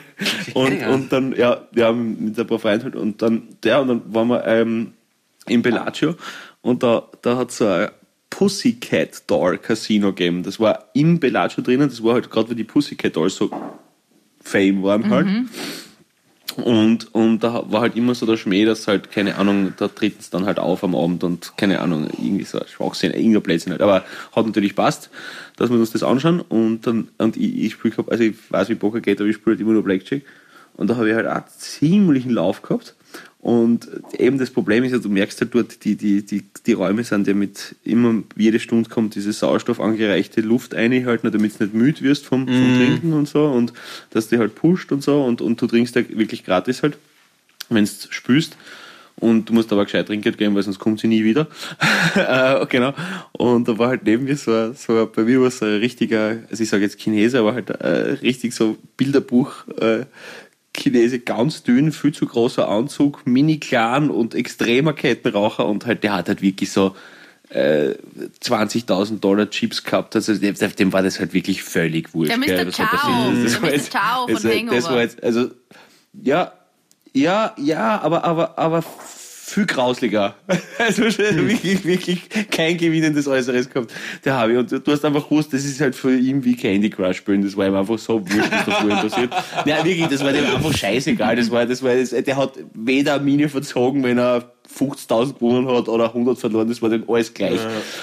[0.54, 4.14] Und, und dann, ja, ja, mit ein paar Freunden halt und dann, ja, und dann
[4.14, 4.92] waren wir ähm,
[5.46, 6.14] in Bellagio
[6.62, 7.90] und da, da hat so ein
[8.30, 10.42] Pussycat Doll Casino gegeben.
[10.42, 13.50] Das war im Bellagio drinnen, das war halt gerade, wie die Pussycat Dolls so
[14.42, 15.26] Fame waren halt.
[16.52, 20.20] Und, und da war halt immer so der Schmäh, dass halt, keine Ahnung, da treten
[20.20, 23.72] sie dann halt auf am Abend und keine Ahnung, irgendwie so ein Schwachsinn, irgendein Blödsinn
[23.72, 23.82] halt.
[23.82, 25.10] Aber hat natürlich passt,
[25.56, 28.74] dass wir uns das anschauen und dann, und ich, ich spiele, also ich weiß, wie
[28.74, 30.22] Poker geht, aber ich spiele halt immer nur Blackjack.
[30.76, 32.94] Und da habe ich halt auch ziemlichen Lauf gehabt.
[33.42, 37.04] Und eben das Problem ist ja, du merkst halt dort, die, die, die, die Räume
[37.04, 41.58] sind ja mit immer, jede Stunde kommt diese Sauerstoff angereichte Luft rein, halt, nur damit
[41.58, 43.72] du nicht müde wirst vom, vom Trinken und so und
[44.10, 46.98] dass die halt pusht und so und, und du trinkst ja wirklich gratis halt,
[47.70, 48.56] wenn du spülst.
[49.16, 51.46] Und du musst aber gescheit Trinkgeld geben, weil sonst kommt sie nie wieder.
[52.16, 52.94] äh, genau.
[53.32, 55.74] Und da war halt neben mir so, ein- so ein- bei mir war so ein
[55.78, 60.04] richtiger, also ich sage jetzt Chinese, aber halt äh, richtig so Bilderbuch, äh,
[60.76, 66.14] Chinese, ganz dünn, viel zu großer Anzug, mini klein und extremer Kettenraucher und halt der
[66.14, 66.94] hat halt wirklich so
[67.50, 67.94] äh,
[68.44, 70.14] 20.000 Dollar Chips gehabt.
[70.14, 72.30] Also dem, war das halt wirklich völlig wurscht.
[72.30, 72.46] Der Mr.
[72.46, 72.98] gell, was da Chow.
[73.00, 73.72] Der war Mr.
[73.72, 74.90] jetzt- Chow von also, Das Hangover.
[74.94, 75.50] war jetzt, also,
[76.22, 76.52] ja,
[77.12, 78.84] ja, ja, aber, aber, aber
[79.50, 80.34] viel grausliger.
[80.78, 83.92] Also wirklich, wirklich kein gewinnendes Äußeres gehabt.
[84.24, 84.58] Der habe ich.
[84.58, 87.42] Und du hast einfach gewusst, das ist halt für ihn wie Candy Crush spielen.
[87.42, 89.30] Das war ihm einfach so wurscht, was da vorhin passiert.
[89.66, 91.36] Nein, wirklich, das war dem einfach scheißegal.
[91.36, 95.88] Das war, das war, das, der hat weder Miene verzogen, wenn er 50.000 gewonnen hat
[95.88, 96.68] oder 100 verloren.
[96.68, 97.60] Das war dem alles gleich.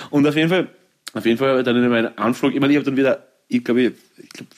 [0.09, 0.67] Und auf jeden Fall,
[1.13, 3.81] auf jeden Fall dann in meinem Anflug, ich meine, ich habe dann wieder, ich glaube,
[3.81, 4.49] ich, ich glaube,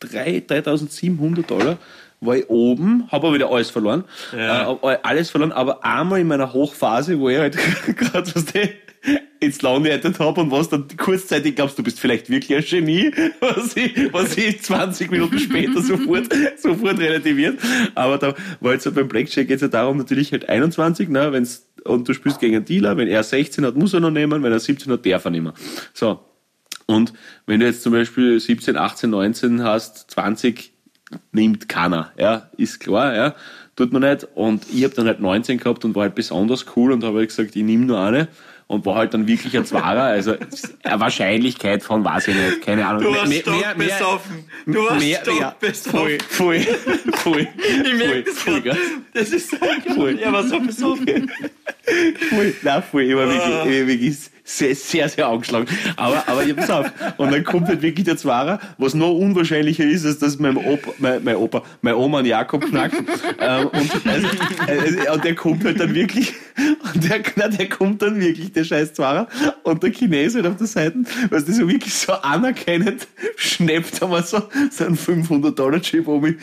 [0.00, 1.78] 3, 3700 Dollar
[2.20, 4.04] war ich oben, habe aber wieder alles verloren.
[4.36, 4.72] Ja.
[4.82, 7.56] Äh, alles verloren, aber einmal in meiner Hochphase, wo ich halt
[7.96, 8.46] gerade was
[9.40, 13.76] ins Launettet habe und was dann kurzzeitig glaubst, du bist vielleicht wirklich ein Genie, was
[13.76, 17.60] ich, was ich 20 Minuten später sofort, sofort relativiert.
[17.94, 21.32] Aber da war jetzt so beim Blackjack geht es ja darum, natürlich halt 21, ne,
[21.32, 24.42] wenn's, und du spielst gegen einen Dealer, wenn er 16 hat, muss er noch nehmen,
[24.42, 25.52] wenn er 17 hat, darf er nehmen.
[25.94, 26.20] So.
[26.86, 27.12] Und
[27.46, 30.72] wenn du jetzt zum Beispiel 17, 18, 19 hast, 20
[31.32, 33.34] nimmt keiner, ja, ist klar, ja,
[33.76, 34.26] tut man nicht.
[34.34, 37.28] Und ich habe dann halt 19 gehabt und war halt besonders cool und habe halt
[37.28, 38.28] gesagt, ich nehme nur eine
[38.66, 40.34] und war halt dann wirklich ein Zwarer, also
[40.82, 43.02] eine Wahrscheinlichkeit von, weiß ich nicht, keine Ahnung.
[43.04, 44.44] Du warst Mehr- mehr- mehr- stockbesoffen.
[44.66, 46.20] Du warst mehr- ja, stockbesoffen.
[46.28, 46.66] Voll, voll,
[47.14, 47.48] voll.
[47.56, 48.78] Ich merke das voll, gerade.
[49.14, 49.56] Das ist so
[49.94, 50.18] Voll.
[50.18, 51.06] Er war so besoffen.
[52.30, 55.66] voll, nein, voll, ich war wirklich, ich war wirklich sehr, sehr, sehr angeschlagen.
[55.96, 56.90] Aber, aber ich pass auf.
[57.18, 60.92] Und dann kommt halt wirklich der Zwarer, was noch unwahrscheinlicher ist, als dass mein Opa,
[60.98, 62.96] mein, mein Opa, mein Oma einen Jakob knackt.
[63.40, 64.28] ähm, und, also,
[64.66, 66.32] äh, und der kommt halt dann wirklich,
[66.94, 69.28] und der, na, der kommt dann wirklich, der scheiß Zwarer,
[69.64, 73.06] und der Chinese halt auf der Seite, was das so wirklich so anerkennend
[73.36, 76.36] schnappt, aber so, so ein 500 Dollar Chip um mich.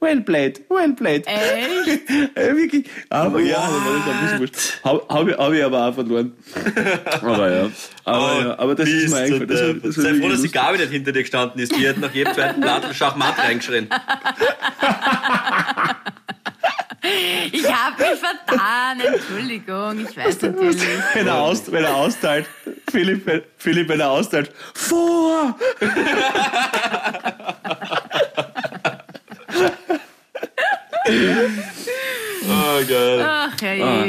[0.00, 1.24] Well played, well played.
[1.26, 2.08] Echt?
[2.34, 2.86] Wirklich.
[3.10, 4.84] Aber ja, das war ein bisschen wurscht.
[4.84, 6.32] Hab, hab, ich, hab ich aber auch verloren.
[7.22, 7.70] Aber ja.
[8.04, 8.58] Aber, ja.
[8.58, 9.48] aber das ist mir eingefallen.
[9.48, 10.50] Das, war- das war Sei froh, dass die.
[10.50, 11.74] Gabi nicht hinter dir gestanden ist.
[11.76, 13.88] Die hat nach jedem zweiten Blatt Schachmatt reingeschrien.
[17.52, 19.00] Ich habe mich vertan.
[19.00, 20.80] Entschuldigung, ich weiß natürlich.
[21.12, 22.46] Wenn er, aus, wenn er austeilt,
[22.90, 25.54] Philipp, wenn- Philipp, wenn er austeilt, vor!
[32.46, 33.20] Oh geil.
[33.26, 33.80] Ach, Ah, herrje.
[33.80, 34.03] Ja.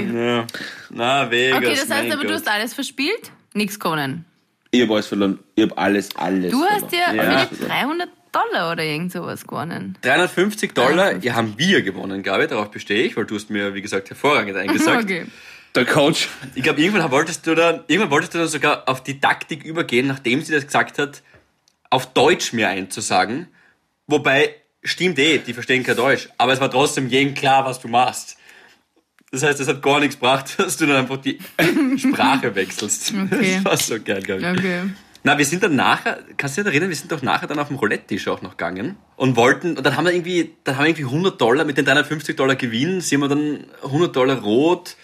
[1.61, 1.79] Vegas.
[1.79, 3.31] Okay, das heißt aber, du hast alles verspielt?
[3.53, 4.25] Nichts gewonnen.
[4.71, 5.39] Ich hab alles verloren.
[5.55, 7.47] Ich hab alles, alles Du hast dir verloren.
[7.49, 9.97] Philipp, 300 Dollar oder irgend sowas gewonnen.
[10.01, 13.81] 350 Dollar, ja, haben wir gewonnen, Gabi, darauf bestehe ich, weil du hast mir, wie
[13.81, 15.03] gesagt, hervorragend eingesagt.
[15.05, 15.25] Okay.
[15.75, 16.29] Der Coach.
[16.55, 20.07] Ich glaube, irgendwann wolltest du dann, irgendwann wolltest du dann sogar auf die Taktik übergehen,
[20.07, 21.21] nachdem sie das gesagt hat,
[21.89, 23.47] auf Deutsch mir einzusagen.
[24.07, 27.89] Wobei, stimmt eh, die verstehen kein Deutsch, aber es war trotzdem jedem klar, was du
[27.89, 28.37] machst.
[29.35, 31.37] Das heißt, es hat gar nichts gebracht, dass du dann einfach die
[31.97, 33.13] Sprache wechselst.
[33.13, 33.59] Okay.
[33.63, 34.47] Das war so geil, glaube ich.
[34.47, 34.81] Okay.
[35.23, 37.67] Na, wir sind dann nachher, kannst du dich erinnern, wir sind doch nachher dann auf
[37.67, 40.89] dem Roulette-Tisch auch noch gegangen und wollten, und dann haben wir irgendwie, dann haben wir
[40.91, 44.95] irgendwie 100 Dollar, mit den 350 Dollar Gewinn, sind wir dann 100 Dollar rot,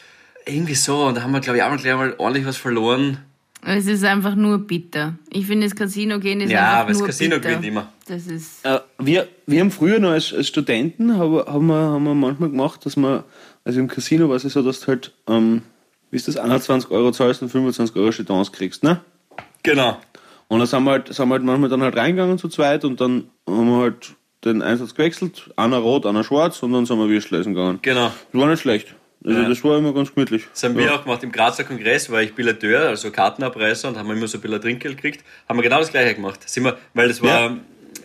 [0.45, 3.17] irgendwie so, und da haben wir, glaube ich, auch mal gleich mal ordentlich was verloren.
[3.63, 5.15] Es ist einfach nur bitter.
[5.29, 7.49] Ich finde, das Casino gehen ist Ja, einfach aber das nur Casino bitter.
[7.49, 7.93] gewinnt immer.
[8.07, 8.65] Das ist...
[8.65, 12.49] Äh, wir, wir haben früher noch als, als Studenten, haben, haben, wir, haben wir manchmal
[12.49, 13.23] gemacht, dass wir,
[13.63, 15.61] also im Casino war es ja so, dass du halt, ähm,
[16.09, 19.01] wie ist das, 21 Euro zahlst und 25 Euro Chetons kriegst, ne?
[19.63, 19.97] Genau.
[20.47, 22.99] Und dann sind wir halt, sind wir halt manchmal dann halt reingegangen zu zweit und
[22.99, 27.07] dann haben wir halt den Einsatz gewechselt, einer rot, einer schwarz und dann sind wir
[27.07, 27.79] Würstel essen gegangen.
[27.83, 28.11] Genau.
[28.31, 28.95] Das war nicht schlecht.
[29.23, 29.47] Also Ja.
[29.47, 30.47] das war immer ganz gemütlich.
[30.51, 34.09] Das haben wir auch gemacht im Grazer Kongress, war ich Billateur, also Kartenabreißer und haben
[34.09, 35.23] immer so ein bisschen Trinkgeld gekriegt.
[35.47, 36.49] Haben wir genau das gleiche gemacht.
[36.49, 37.57] Sind wir, weil das war,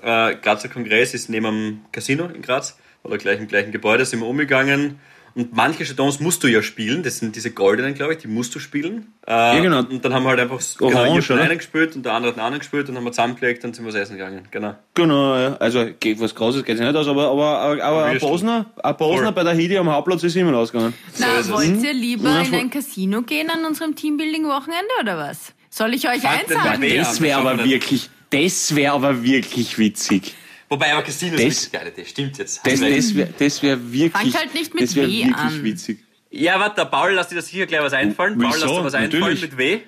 [0.03, 4.21] äh, Grazer Kongress ist neben dem Casino in Graz, oder gleich im gleichen Gebäude, sind
[4.21, 5.01] wir umgegangen.
[5.37, 8.55] Und manche Jetons musst du ja spielen, das sind diese goldenen, glaube ich, die musst
[8.55, 9.13] du spielen.
[9.27, 9.81] Äh, Ja, genau.
[9.81, 11.43] Und dann haben wir halt einfach, genau, Orange, oder?
[11.43, 13.85] einen gespielt und der andere hat den anderen gespielt und haben wir zusammengelegt und sind
[13.85, 14.49] wir essen gegangen.
[14.51, 14.77] Genau.
[14.95, 15.57] Genau, ja.
[15.57, 18.19] also geht was Großes geht nicht aus, aber, aber, aber, aber ein.
[18.19, 20.95] Bosner, ein Bosner bei der Hidi am Hauptplatz ist immer ausgegangen.
[21.19, 21.53] Na, es.
[21.53, 25.53] wollt ihr lieber Ja, in ein Casino gehen an unserem Teambuilding-Wochenende oder was?
[25.69, 26.81] Soll ich euch Fand einsagen?
[26.81, 30.35] Weh Das wäre aber wirklich, das wäre aber wirklich witzig.
[30.69, 32.57] Wobei aber Casino ist Das- wirklich geil, das stimmt jetzt.
[32.67, 35.63] Das, das wäre das wär wirklich, Fangt halt nicht mit das wär W wirklich an.
[35.65, 35.99] witzig.
[36.31, 38.37] Ja, warte, der Paul, lass dir das hier gleich was einfallen.
[38.37, 38.79] Paul, lass Wieso?
[38.79, 39.43] dir was einfallen Natürlich.
[39.43, 39.81] mit W.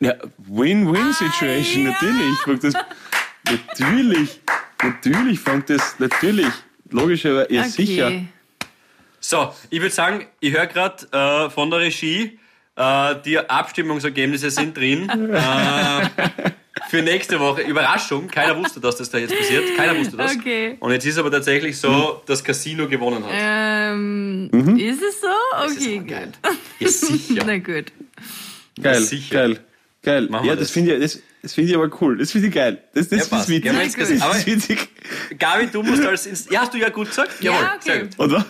[0.00, 1.92] Ja, Win-Win-Situation, Ah, ja.
[1.92, 2.38] natürlich.
[2.44, 2.74] Fängt das,
[3.50, 4.40] natürlich,
[4.82, 6.46] natürlich fängt das, natürlich,
[6.90, 7.70] logischerweise, ja Okay.
[7.70, 8.12] sicher.
[9.20, 11.06] So, ich würde sagen, ich höre gerade
[11.46, 12.38] äh, von der Regie,
[12.76, 15.08] äh, die Abstimmungsergebnisse sind drin.
[15.32, 16.08] äh,
[16.88, 17.62] für nächste Woche.
[17.62, 19.76] Überraschung, keiner wusste, dass das da jetzt passiert.
[19.76, 20.36] Keiner wusste das.
[20.36, 20.76] Okay.
[20.80, 23.32] Und jetzt ist aber tatsächlich so, dass Casino gewonnen hat.
[23.34, 24.76] Ähm, Mhm.
[24.78, 25.26] Ist es so?
[25.64, 26.32] Okay, aber geil.
[26.42, 26.56] gut.
[26.80, 27.42] Ja, sicher.
[27.46, 27.86] Na gut.
[28.80, 29.34] Geil, sicher.
[29.34, 29.60] geil,
[30.06, 30.26] geil.
[30.30, 30.70] Machen ja, das, das.
[30.70, 32.16] finde ich, das, das finde ich aber cool.
[32.16, 32.78] Das finde ich geil.
[32.94, 33.64] Das, das Ja, ist witzig.
[33.66, 34.88] Ja, das, gesagt- aber- ist witzig.
[35.38, 36.24] Gabi, du musst als.
[36.26, 37.32] Inst ja, hast du ja gut gesagt?
[37.40, 38.08] Ja, Jawohl, okay.
[38.16, 38.44] Und wa-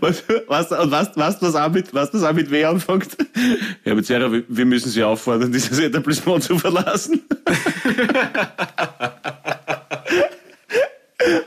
[0.00, 3.16] was, was, und was, was, was, auch mit, was das auch mit W anfängt?
[3.84, 7.22] Ja, mit Sarah, wir- wir müssen sie auffordern, dieses Etablissement zu verlassen.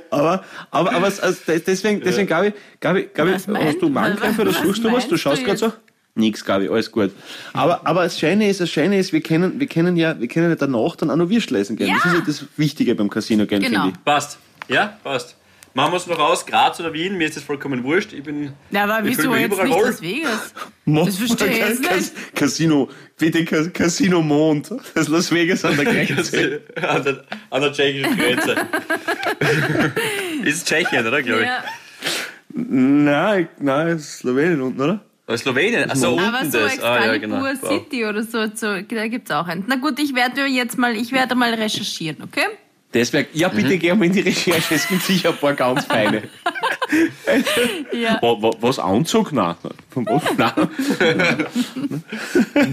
[0.09, 4.61] aber, aber, aber also deswegen, deswegen Gabi, Gabi, Gabi, Was hast du Magenkrämpfe oder was
[4.61, 5.07] suchst du was?
[5.07, 5.73] Du schaust gerade so?
[6.15, 7.11] Nix, Gabi, alles gut.
[7.53, 10.49] Aber, aber das Schöne ist, das Schöne ist, wir können, wir können ja, wir können
[10.49, 11.93] ja danach dann auch noch Würstel essen gehen.
[11.93, 12.11] Das Ja.
[12.11, 13.83] ist ja das Wichtige beim Casino gehen, Genau.
[13.83, 14.03] finde ich.
[14.05, 14.37] Passt.
[14.67, 15.37] Ja, passt.
[15.73, 18.11] Machen wir es noch aus, Graz oder Wien, mir ist das vollkommen wurscht.
[18.11, 18.51] Ich bin.
[18.71, 19.69] Ja, aber ich wieso jetzt nicht.
[19.69, 20.53] Las Vegas?
[20.85, 22.35] Das verstehe ich jetzt Cas- nicht.
[22.35, 24.69] Casino, bitte Ca- Casino Mond.
[24.69, 26.61] Das ist Las Vegas an der Grenze.
[26.75, 28.55] an, der, an der tschechischen Grenze.
[30.43, 31.47] ist Tschechien, oder, glaube ich?
[31.47, 31.63] Ja.
[32.53, 34.99] nein, nein, das ist Slowenien unten, oder?
[35.31, 36.79] Oder Slowenien, also unten Aber so das.
[36.83, 37.41] Ah, ja, genau.
[37.41, 37.57] Wow.
[37.67, 39.63] City oder so, so da gibt es auch einen.
[39.67, 42.45] Na gut, ich werde jetzt mal, ich werde mal recherchieren, okay?
[42.91, 43.79] Das wär, ja, bitte Mhm.
[43.79, 46.23] gehen wir in die Recherche, es gibt sicher ein paar ganz feine.
[47.93, 48.17] Ja.
[48.21, 49.31] Wa- wa- Was, Anzug?
[49.31, 49.55] Nein.
[49.91, 50.23] Von was?
[50.37, 50.69] Nein.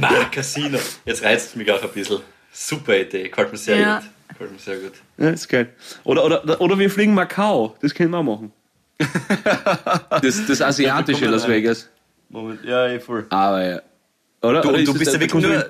[0.00, 0.78] Na, Casino.
[1.04, 2.18] Jetzt reizt es mich auch ein bisschen.
[2.52, 3.98] Super Idee, gefällt mir sehr Ja.
[4.00, 4.08] gut.
[4.30, 4.92] Gefällt mir sehr gut.
[5.18, 5.72] Ja, ist geil.
[6.02, 8.52] Oder, oder, oder wir fliegen Macau, das können wir auch machen.
[10.20, 11.50] Das, das asiatische Las rein.
[11.52, 11.88] Vegas.
[12.30, 13.26] Moment, ja, eh voll.
[13.30, 13.80] Aber ja.
[14.42, 14.60] Oder?
[14.60, 15.66] Du, oder du bist ja der- wirklich der nur.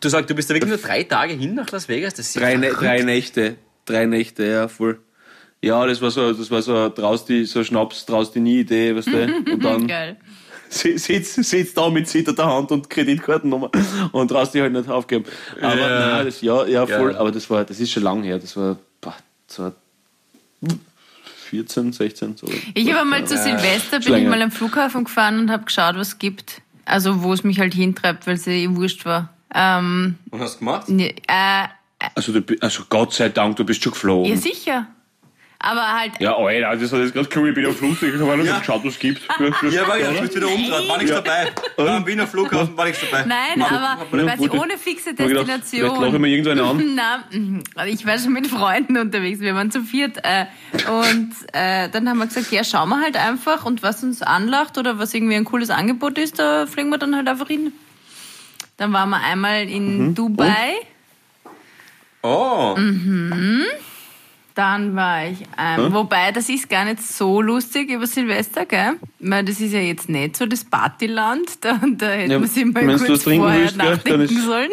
[0.00, 2.14] Du sagst, du bist ja wirklich nur drei Tage hin nach Las Vegas?
[2.14, 2.80] Das ist ja Drei, verrückt.
[2.82, 3.56] drei Nächte.
[3.86, 4.98] Drei Nächte, ja, voll.
[5.62, 8.94] Ja, das war so, das war so, traust die, so Schnaps, traust die nie Idee,
[8.94, 9.24] weißt du?
[9.52, 10.16] Und dann Geil.
[10.68, 13.70] si- sitzt, sitzt da mit zitternder Hand und Kreditkartennummer
[14.12, 15.24] und traust die halt nicht aufgeben.
[15.62, 16.16] Aber Ja.
[16.16, 17.18] nein, das, ja, ja, voll, Ja.
[17.20, 19.14] aber das war, das ist schon lang her, das war, boah,
[19.48, 19.72] das war
[21.50, 22.46] 14, 16, so.
[22.74, 26.08] Ich habe mal zu Silvester, bin ich mal am Flughafen gefahren und habe geschaut, was
[26.08, 26.60] es gibt.
[26.84, 29.32] Also wo es mich halt hintreibt, weil es eh wurscht war.
[29.54, 30.88] Ähm, Und hast du gemacht?
[30.88, 31.66] ne, äh,
[32.14, 34.30] Also, du, also Gott sei Dank, du bist schon geflogen.
[34.30, 34.86] ja sicher.
[35.68, 38.44] Aber halt, Ja, Alter, das hat jetzt gerade cool, ich bin am Flugzeug, ich habe
[38.44, 38.58] Ja.
[38.60, 39.22] geschaut, was es gibt.
[39.70, 41.52] Ja, war ja, ich wieder umdreht, war nichts dabei.
[41.76, 43.24] War am Wiener Flughafen, war nichts dabei.
[43.26, 45.80] nein, Mann, aber quasi gedacht, ohne fixe Ich gedacht, Destination.
[45.90, 46.82] Vielleicht lache ich mir irgendwann an.
[46.94, 47.62] Na, mhm.
[47.86, 50.18] Ich war schon mit Freunden unterwegs, wir waren zu viert.
[50.22, 50.46] Äh,
[50.88, 54.78] und äh, dann haben wir gesagt, ja, schauen wir halt einfach und was uns anlacht
[54.78, 57.72] oder was irgendwie ein cooles Angebot ist, da fliegen wir dann halt einfach hin.
[58.76, 60.74] Dann waren wir einmal in Dubai,
[62.22, 62.76] Oh,
[64.56, 68.94] dann war ich, ähm, wobei das ist gar nicht so lustig über Silvester, gell?
[69.20, 72.64] Weil das ist ja jetzt nicht so das Partyland, da, da hätte Ja, man sich
[72.64, 74.70] mal du kurz trinken vorher willst, nachdenken ist- sollen.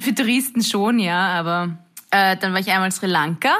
[0.00, 1.76] Für Touristen schon, ja, aber
[2.10, 3.50] äh, dann war ich einmal in Sri Lanka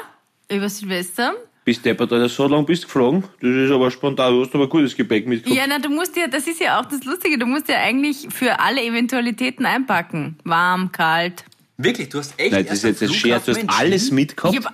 [0.50, 1.34] über Silvester.
[1.64, 3.24] Bis deppert, Alter, so lang bist du geflogen.
[3.40, 5.58] Das ist aber spontan, du hast aber gutes Gepäck mitgebracht.
[5.58, 8.28] Ja, na, du musst ja, das ist ja auch das Lustige, du musst ja eigentlich
[8.30, 10.38] für alle Eventualitäten einpacken.
[10.44, 11.44] Warm, kalt.
[11.76, 14.54] wirklich, du hast echt Nein, das ist jetzt ein Scherz, du hast alles mitgehabt.
[14.54, 14.64] Ich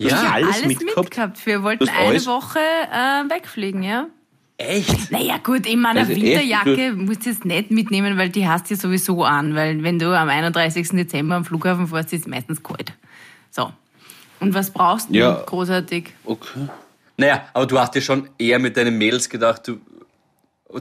[0.00, 0.96] Du hast ich hab alles alles mitgehabt.
[1.04, 1.46] mitgehabt.
[1.46, 4.06] Wir wollten eine alles- Woche äh, wegfliegen, ja.
[4.56, 5.10] Echt?
[5.10, 8.68] Naja, gut, in meiner Also echt, Winterjacke musst du jetzt nicht mitnehmen, weil die hast
[8.70, 10.88] du ja sowieso an, weil wenn du am 31.
[10.90, 12.92] Dezember am Flughafen fährst, ist es meistens kalt.
[13.50, 13.72] So.
[14.38, 15.42] Und was brauchst du Ja.
[15.46, 16.10] großartig?
[16.24, 16.68] Okay.
[17.16, 19.78] Naja, aber du hast dir schon eher mit deinen Mädels gedacht, du,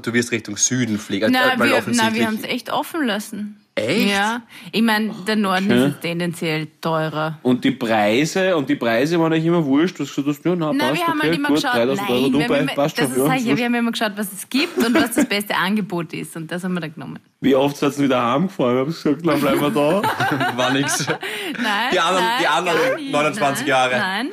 [0.02, 1.26] du wirst Richtung Süden fliegen.
[1.34, 3.62] Also, Na, weil wir, na, offensichtlich- wir haben es echt offen lassen.
[3.88, 4.10] Echt?
[4.12, 4.42] Ja.
[4.72, 5.88] Ich meine, der Norden Okay.
[5.88, 7.38] ist tendenziell teurer.
[7.44, 10.00] Und die Preise, und die Preise waren eigentlich immer wurscht.
[10.00, 11.98] Du hast gesagt, ja, na, Nein, passt, wir haben okay, halt immer gut, geschaut, 3000
[12.02, 13.28] nein, Euro wir, Dubai, haben immer, passt das schon.
[13.28, 16.14] Ja, ich, ja, wir haben immer geschaut, was es gibt und was das beste Angebot
[16.14, 16.36] ist.
[16.36, 17.20] Und das haben wir dann genommen.
[17.42, 18.76] Wie oft seid ihr wieder heimgefahren?
[18.76, 20.02] Ich hab gesagt, dann bleiben wir da.
[20.58, 21.08] war nichts.
[21.08, 23.12] Nein, Die anderen- nein, die anderen gar nicht.
[23.12, 23.98] 29 nein, Jahre.
[23.98, 24.30] Nein.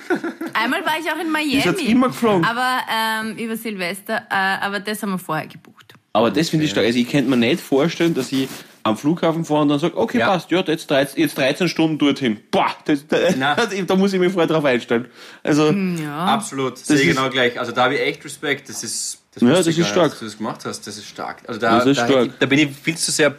[0.54, 1.52] Einmal war ich auch in Miami.
[1.54, 2.44] Ihr seid immer geflogen.
[2.44, 5.94] Aber ähm, über Silvester, äh, aber das haben wir vorher gebucht.
[6.12, 6.87] Aber das finde ich stark.
[6.87, 8.48] Also ich könnte mir nicht vorstellen, dass ich
[8.87, 10.27] am Flughafen fahre und dann sage, okay, Ja.
[10.29, 12.38] passt, ja, jetzt 13, jetzt 13 Stunden dorthin.
[12.51, 13.16] Boah, das, da,
[13.87, 15.07] da muss ich mich vorher drauf einstellen.
[15.42, 16.27] Also, Ja.
[16.27, 17.59] Absolut, sehe ich genau gleich.
[17.59, 18.68] Also da habe ich echt Respekt.
[18.68, 20.11] Das ist, das Ja, das ist gar stark.
[20.11, 21.43] Dass du das gemacht hast, das ist stark.
[21.47, 22.30] Also da, Das ist da, stark.
[22.39, 23.34] da bin ich viel zu sehr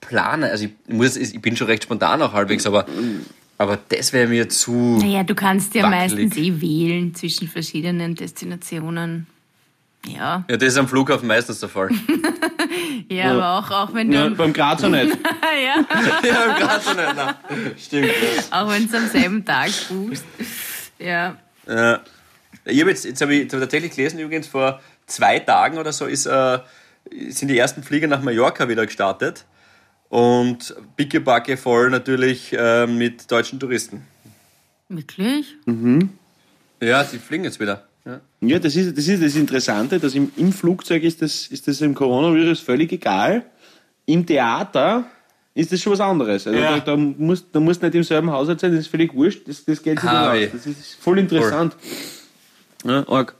[0.00, 0.48] planer.
[0.48, 2.86] Also ich, muss, ich bin schon recht spontan auch halbwegs, aber,
[3.58, 4.98] aber das wäre mir zu.
[5.00, 6.30] Naja, du kannst ja Wackelig.
[6.30, 9.26] meistens eh wählen zwischen verschiedenen Destinationen.
[10.04, 11.90] Ja, Ja, das ist am Flughafen meistens der Fall.
[13.08, 15.16] ja, aber auch, auch wenn du, ja, beim Grazer nicht.
[15.42, 15.84] ja,
[16.28, 17.16] ja, gerade so nicht.
[17.16, 17.34] Nein.
[17.78, 18.10] Stimmt.
[18.50, 20.24] auch wenn du am selben Tag buchst.
[20.98, 21.36] Ja.
[21.66, 22.00] Ja.
[22.64, 25.92] Ich habe jetzt, jetzt habe ich, hab ich tatsächlich gelesen, übrigens vor zwei Tagen oder
[25.92, 26.58] so ist, äh,
[27.28, 29.44] sind die ersten Flieger nach Mallorca wieder gestartet.
[30.08, 34.06] Und Pickebacke voll natürlich äh, mit deutschen Touristen.
[34.88, 35.56] Wirklich?
[36.82, 37.86] Ja, sie fliegen jetzt wieder.
[38.04, 38.20] Ja.
[38.40, 41.80] Ja, das ist, das ist das Interessante, dass im, im Flugzeug ist das, ist das
[41.80, 43.44] im Coronavirus völlig egal.
[44.06, 45.04] Im Theater
[45.54, 46.46] ist das schon was anderes.
[46.46, 46.78] Also Ja.
[46.78, 49.46] da, da, musst, da musst du nicht im selben Haushalt sein, das ist völlig wurscht,
[49.46, 50.38] das, das geht sich nicht aus.
[50.52, 51.76] Das ist voll interessant.
[52.84, 53.34] Ja, arg.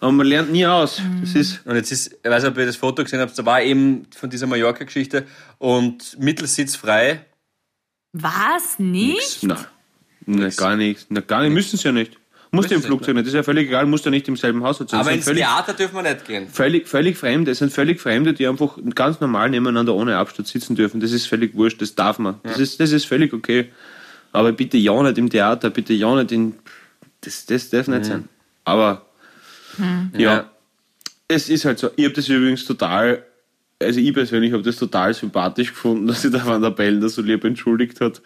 [0.00, 1.00] Aber man lernt nie aus.
[1.20, 3.46] Das ist, Und jetzt ist, ich weiß nicht, ob ihr das Foto gesehen habt, da
[3.46, 5.24] war eben von dieser Mallorca-Geschichte
[5.58, 7.24] und Mittelsitz frei.
[8.12, 8.78] Was?
[8.78, 9.42] Nicht?
[9.42, 9.58] nein,
[10.26, 11.06] nein, gar nichts.
[11.08, 12.18] Na, gar nicht, müssen sie ja nicht.
[12.56, 14.62] Musst du im Flugzeug nicht, das ist ja völlig egal, musst du nicht im selben
[14.64, 15.00] Haushalt sein.
[15.00, 16.48] Aber ins völlig, Theater dürfen wir nicht gehen.
[16.48, 20.74] völlig, völlig Fremde, es sind völlig Fremde, die einfach ganz normal nebeneinander ohne Abstand sitzen
[20.74, 21.00] dürfen.
[21.00, 22.40] Das ist völlig wurscht, das darf man.
[22.42, 23.70] Das, ist, das ist völlig okay.
[24.32, 26.54] Aber bitte ja nicht im Theater, bitte ja nicht in.
[27.20, 28.28] Das, das darf nicht sein.
[28.64, 29.06] Aber
[30.14, 30.50] ja, Ja.
[31.28, 31.90] es ist halt so.
[31.96, 33.24] Ich habe das übrigens total,
[33.80, 37.08] also ich persönlich habe das total sympathisch gefunden, dass sich der Van der Bellen da
[37.08, 38.22] so lieb entschuldigt hat,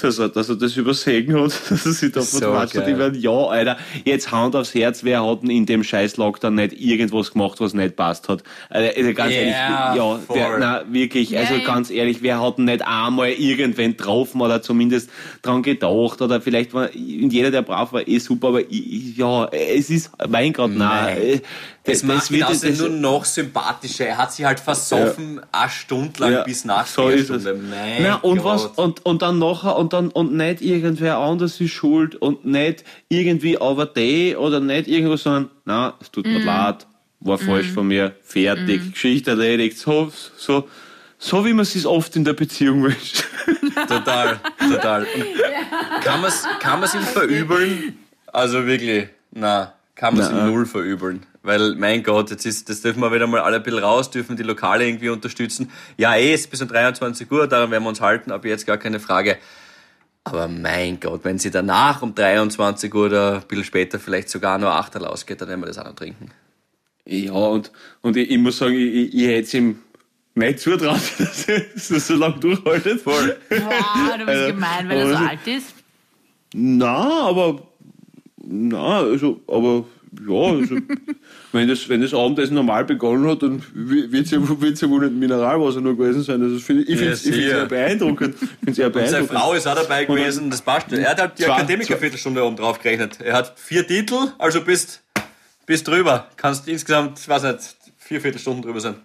[0.00, 2.88] dass er, dass er das übersehen hat, dass er sich da So verquatscht hat.
[2.88, 6.56] Ich mein, ja, Alter, jetzt Hand aufs Herz, wer hat denn in dem scheiß Lockdown
[6.56, 8.42] nicht irgendwas gemacht, was nicht passt hat?
[8.70, 11.64] Also, also ganz Ja, ehrlich, ja, wer, na, wirklich, also Ja, ja.
[11.66, 15.10] ganz ehrlich, wer hat denn nicht einmal irgendwen getroffen oder zumindest
[15.42, 20.10] dran gedacht oder vielleicht war jeder, der brav war, eh super, aber ja, es ist,
[20.28, 21.16] mein Gott, nein.
[21.18, 21.40] äh,
[21.84, 24.06] Es macht ihn wird- außerdem nur noch sympathischer.
[24.06, 27.42] Er hat sich halt versoffen, eine Stunde lang Ja, bis nach so der ist es.
[27.42, 27.60] Stunde.
[27.70, 28.44] Mein Na, und Gott.
[28.44, 32.84] was, und, und dann nachher, und dann, und nicht irgendwer anders ist schuld und nicht
[33.10, 36.86] irgendwie over day oder nicht irgendwas, sondern, na, es tut mir leid,
[37.20, 40.66] war falsch von mir, fertig, Geschichte erledigt, so, so,
[41.18, 43.24] so wie man es oft in der Beziehung wünscht.
[43.88, 45.06] Total, total.
[46.02, 47.98] Kann man es kann man's ihm verübeln?
[48.32, 51.26] Also wirklich, na, kann man es ihm null verübeln.
[51.42, 54.34] Weil, mein Gott, jetzt ist, das dürfen wir wieder mal alle ein bisschen raus, dürfen
[54.36, 55.70] die Lokale irgendwie unterstützen.
[55.98, 58.66] Ja, eh, es ist bis um 23 Uhr, daran werden wir uns halten, aber jetzt
[58.66, 59.36] gar keine Frage.
[60.24, 64.58] Aber mein Gott, wenn sie danach um 23 Uhr oder ein bisschen später vielleicht sogar
[64.58, 66.30] nur Achterl ausgeht, dann werden wir das auch noch trinken.
[67.04, 67.70] Ja, und,
[68.00, 69.78] und ich, ich muss sagen, ich, ich, ich hätte es ihm
[70.34, 73.02] nicht zutraut, dass er so lange durchhaltet.
[73.02, 73.36] Voll.
[73.50, 75.74] Boah, du bist Also, gemein, weil er so also- alt ist.
[76.54, 77.62] Na, aber
[78.46, 79.84] na, also, aber
[80.28, 80.76] ja, also,
[81.52, 85.06] wenn das, wenn das Abendessen normal begonnen hat, dann wird es ja, wird's ja wohl
[85.06, 86.42] nicht Mineralwasser nur gewesen sein.
[86.42, 86.88] Also, ich finde es
[87.26, 87.48] ich sicher.
[87.48, 88.34] sehr beeindruckend.
[88.40, 89.38] Ich find's sehr Und seine beeindruckend.
[89.38, 90.92] Frau ist auch dabei gewesen, das passt.
[90.92, 93.20] Er hat halt die Akademikerviertelstunde oben drauf gerechnet.
[93.20, 95.02] Er hat vier Titel, also bist,
[95.66, 96.28] bist drüber.
[96.36, 98.96] Kannst insgesamt, weiß nicht, vier Viertelstunden drüber sein.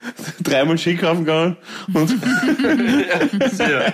[0.42, 1.56] Dreimal Skikaufen gegangen.
[1.92, 2.10] Und
[3.58, 3.92] Ja.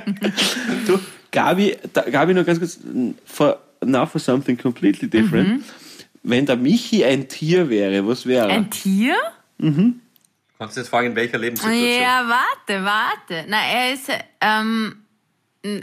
[0.87, 0.99] du,
[1.31, 2.79] Gabi, da, Gabi, noch ganz kurz,
[3.25, 5.63] for, now for something completely different.
[6.23, 8.55] Wenn der Michi ein Tier wäre, was wäre er?
[8.55, 9.17] Ein Tier?
[9.59, 12.01] Kannst du jetzt fragen, in welcher Lebenssituation?
[12.01, 13.45] Ja, warte, warte.
[13.49, 14.09] Na, er ist
[14.41, 15.03] ähm,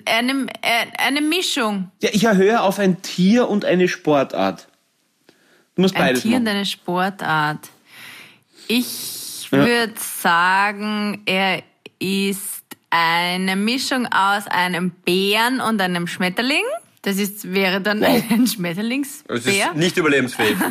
[0.05, 0.47] eine,
[0.97, 1.91] eine Mischung.
[2.01, 4.67] Ja, ich erhöhe auf ein Tier und eine Sportart.
[5.75, 6.55] Du musst Ein beides Tier und machen.
[6.55, 7.69] eine Sportart.
[8.67, 11.63] Ich würde sagen, er
[11.99, 16.63] ist eine Mischung aus einem Bären und einem Schmetterling.
[17.09, 19.73] Das ist, wäre dann ein Es ist Schmetterlingsbär.
[19.73, 20.55] nicht überlebensfähig.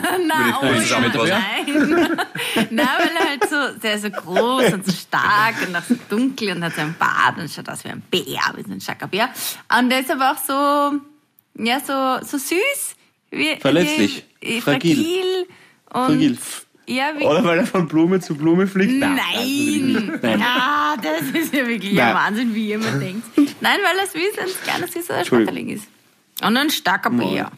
[0.49, 2.17] Ich oh ja, nein.
[2.71, 5.97] Nein, weil er halt so, der ist so groß und so stark und auch so
[6.09, 8.23] dunkel und hat so einen Bart und schaut aus wie ein Bär,
[8.55, 9.31] wie so ein starker Bär.
[9.77, 11.01] Und der ist aber auch so,
[11.65, 12.95] ja, so, so süß.
[13.31, 14.25] Wie, Verletzlich.
[14.41, 14.97] Wie, Fragil.
[14.97, 15.47] fragil.
[15.91, 16.39] Und, Fragil.
[16.87, 18.95] Ja, wie, Oder weil er von Blume zu Blume fliegt?
[18.95, 20.19] Nein!
[20.23, 20.41] Nein.
[20.41, 22.09] Ja, das ist ja wirklich Nein.
[22.09, 23.27] ein Wahnsinn, wie immer denkt.
[23.37, 25.25] Nein, weil er süß, ein kleiner süßer.
[25.25, 25.89] Schmetterling ist.
[26.43, 27.51] Und ein starker Bär.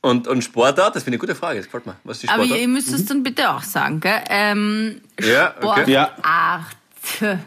[0.00, 1.96] Und, und Sportart, das finde ich eine gute Frage, das gefällt mir.
[2.04, 2.60] Was ist die Aber Sportart?
[2.62, 4.22] ihr müsst es dann bitte auch sagen, gell?
[4.30, 5.90] Ähm, Ja, okay.
[5.90, 6.16] Ja.
[6.22, 7.38] Sportart.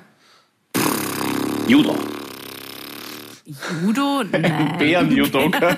[1.67, 1.97] Judo.
[3.83, 4.23] Judo?
[4.31, 4.77] Nein.
[4.77, 5.77] Bären-Judoka.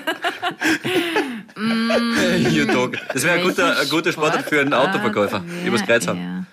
[2.50, 2.90] Judo.
[3.12, 5.44] Das wäre ein guter, ein guter Sportart für einen Autoverkäufer.
[5.44, 6.46] wäre Übers Kreuz haben.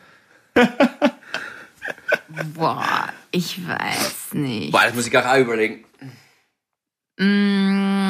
[2.53, 4.71] Boah, ich weiß nicht.
[4.71, 5.83] Boah, das muss ich auch überlegen.
[7.17, 8.00] Mm,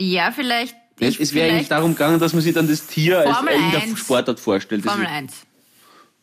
[0.00, 0.74] ja, vielleicht.
[0.98, 3.54] Es, ich- es wäre eigentlich darum gegangen, dass man sich dann das Tier als Formel
[3.54, 3.98] irgendeine 1.
[3.98, 4.84] Sportart vorstellt.
[4.84, 5.32] Das Formel ist 1.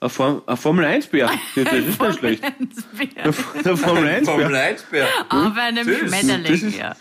[0.01, 1.31] ein, Form, ein Formel 1-Bär.
[1.55, 2.43] Das ist nicht schlecht.
[3.23, 4.25] Der Formel 1-Bär.
[4.25, 5.07] Formel 1 Bär.
[5.29, 5.97] Auf einem Süß.
[6.01, 6.95] Das Schmetterling, ist- ja.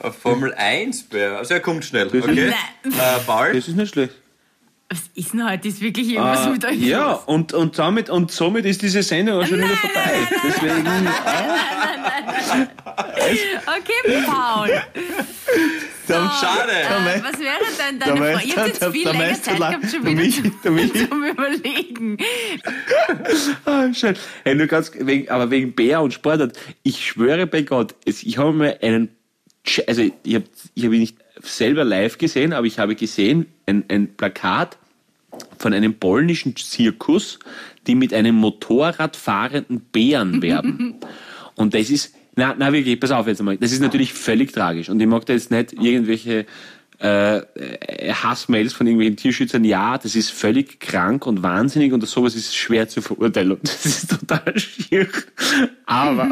[0.00, 1.38] Ein Formel 1 Bär.
[1.38, 2.52] Also er kommt schnell, ist- okay?
[2.84, 2.92] Nein.
[2.92, 3.52] Äh, Ball.
[3.54, 4.14] Das ist nicht schlecht.
[4.90, 5.68] Was ist denn heute?
[5.68, 7.20] Ist wirklich irgendwas Äh, mit euch ja, los?
[7.26, 10.10] und, und, damit, und somit ist diese Sendung auch schon wieder vorbei.
[10.44, 10.86] Deswegen,
[13.66, 14.68] Okay, Paul.
[16.06, 16.72] So, Schade.
[16.72, 17.56] Äh, was wäre
[17.90, 18.46] denn deine Frage?
[18.48, 22.18] Ihr habt jetzt viel länger Zeit gehabt, schon der wieder zum, der Michi- zum Überlegen.
[23.66, 24.16] Ah, schön.
[24.44, 28.52] Hey, nur ganz, wegen, aber wegen Bär und Sportart, ich schwöre bei Gott, ich habe
[28.52, 29.10] mal einen,
[29.86, 33.84] also ich habe ich hab ihn nicht selber live gesehen, aber ich habe gesehen, ein,
[33.88, 34.78] ein Plakat
[35.58, 37.38] von einem polnischen Zirkus,
[37.86, 40.96] die mit einem Motorrad fahrenden Bären werben.
[41.54, 44.88] und das ist, na, na wirklich, pass auf jetzt einmal, das ist natürlich völlig tragisch.
[44.88, 46.46] Und ich mag da jetzt nicht irgendwelche
[47.00, 52.34] äh, äh, Hassmails von irgendwelchen Tierschützern, ja, das ist völlig krank und wahnsinnig und sowas
[52.34, 55.06] ist schwer zu verurteilen und das ist total schier.
[55.86, 56.28] Aber,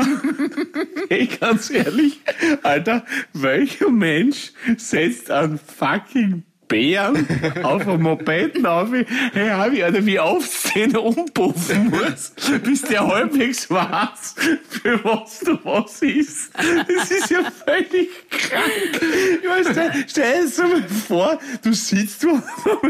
[1.09, 2.21] hey, ganz ehrlich,
[2.63, 7.27] Alter, welcher Mensch setzt einen fucking Bären
[7.63, 8.89] auf einem Mopeden auf?
[9.33, 14.35] Hey, Habi, Alter, wie oft den umpuffen muss, bis der halbwegs weiß,
[14.69, 16.53] für was du was ist.
[16.55, 19.01] Das ist ja völlig krank.
[19.43, 22.43] Ich meine, stell, stell dir das mal vor, du sitzt du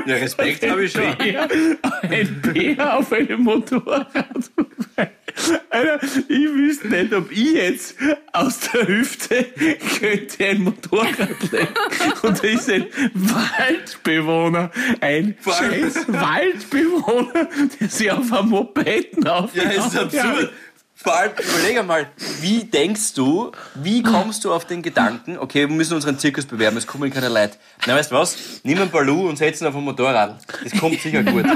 [0.07, 1.17] Ja, Respekt habe ich schon.
[1.19, 1.49] Bär,
[2.03, 4.09] ein Bär auf einem Motorrad.
[5.71, 7.97] Alter, ich wüsste nicht, ob ich jetzt
[8.33, 9.47] aus der Hüfte
[9.99, 11.75] könnte ein Motorrad lenken.
[12.23, 14.71] Und da ist ein Waldbewohner,
[15.01, 17.49] ein scheiß Waldbewohner,
[17.81, 20.53] der sich auf einem Mopeden auf Ja, ist absurd.
[20.99, 22.09] Vor allem, überleg einmal,
[22.41, 26.79] wie denkst du, wie kommst du auf den Gedanken, okay, wir müssen unseren Zirkus bewerben,
[26.79, 27.59] es kommen keine Leute.
[27.87, 28.37] Na, weißt du was?
[28.65, 30.39] Nimm einen Balu und setz ihn auf ein Motorrad.
[30.65, 31.45] Das kommt sicher gut.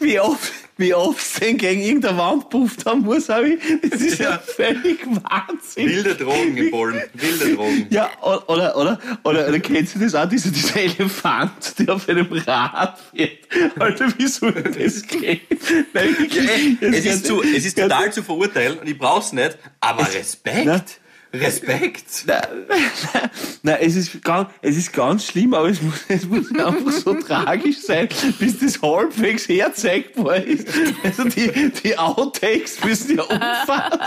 [0.00, 3.60] Wie oft, wie oft den gegen irgendeine Wand pufft haben muss, habe ich.
[3.90, 4.38] Das ist ja, Ja.
[4.38, 5.88] völlig Wahnsinn.
[5.88, 7.02] Wilde Drogen Polen.
[7.14, 7.86] Wilde Drogen.
[7.90, 12.08] Ja, o- oder, oder, oder, oder kennst du das auch, dieser, dieser Elefant, der auf
[12.08, 13.38] einem Rad fährt?
[13.78, 15.40] Alter, wie soll das gehen?
[15.94, 19.32] Nein, Ja, ey, das es ist, zu, es ist total zu verurteilen und ich brauch's
[19.32, 20.08] nicht, aber Na?
[20.18, 21.00] Respekt.
[21.32, 22.24] Respekt.
[23.62, 27.14] Nein, es ist, ganz, es ist ganz schlimm, aber es muss, es muss einfach so
[27.20, 28.08] tragisch sein,
[28.38, 30.68] bis das halbwegs herzeigbar ist.
[31.02, 34.00] Also die, die Outtakes müssen ja umfassen.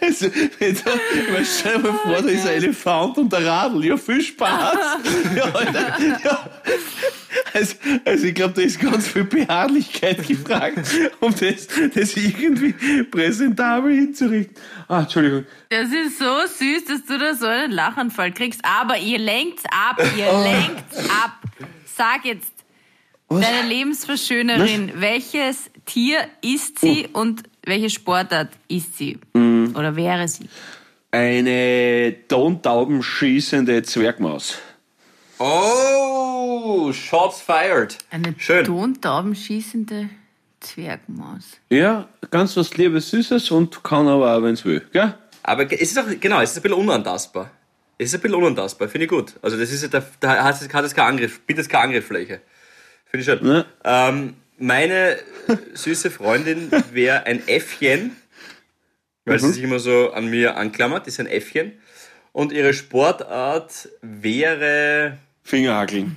[0.00, 0.26] Also,
[0.58, 3.84] wenn da, ich meine, stell dir mal vor, da ist ein Elefant und ein Radl.
[3.84, 4.76] Ja, viel Spaß.
[5.36, 6.50] Ja, Alter, ja.
[7.52, 10.80] Also, also ich glaube, da ist ganz viel Beharrlichkeit gefragt,
[11.20, 12.72] um das, das irgendwie
[13.04, 14.56] präsentabel hinzurichten.
[14.88, 15.44] Ah, Entschuldigung.
[15.68, 18.60] Das ist so süß, dass du da so einen Lachanfall kriegst.
[18.64, 20.42] Aber ihr lenkt's ab, ihr Oh.
[20.42, 21.38] lenkt's ab.
[21.84, 22.52] Sag jetzt,
[23.28, 27.20] deine Lebensverschönerin, welches Tier ist sie Oh.
[27.20, 29.18] und welche Sportart ist sie?
[29.34, 29.74] Mm.
[29.76, 30.48] Oder wäre sie?
[31.10, 34.58] Eine tontaubenschießende Zwergmaus.
[35.38, 37.98] Oh, Shots fired.
[38.10, 38.64] Eine Schön.
[38.64, 40.08] tontaubenschießende
[40.60, 41.58] Zwergmaus.
[41.70, 44.82] Ja, ganz was Liebes, Süßes und kann aber auch, wenn es will.
[44.92, 45.14] Gell?
[45.42, 47.50] Aber es ist auch, genau, es ist ein bisschen unantastbar.
[47.98, 49.34] Es ist ein bisschen unantastbar, finde ich gut.
[49.42, 51.84] Also das ist ja, da, da hat es hat es keine Angriff, bietet es keine
[51.84, 52.40] Angriffsfläche.
[53.06, 53.42] Finde ich schön.
[53.42, 53.66] Ne?
[53.84, 55.18] Ähm, meine
[55.74, 58.16] süße Freundin wäre ein Äffchen,
[59.24, 61.72] weil sie sich immer so an mir anklammert, ist ein Äffchen.
[62.32, 65.18] Und ihre Sportart wäre
[65.50, 66.16] Fingerhackeln.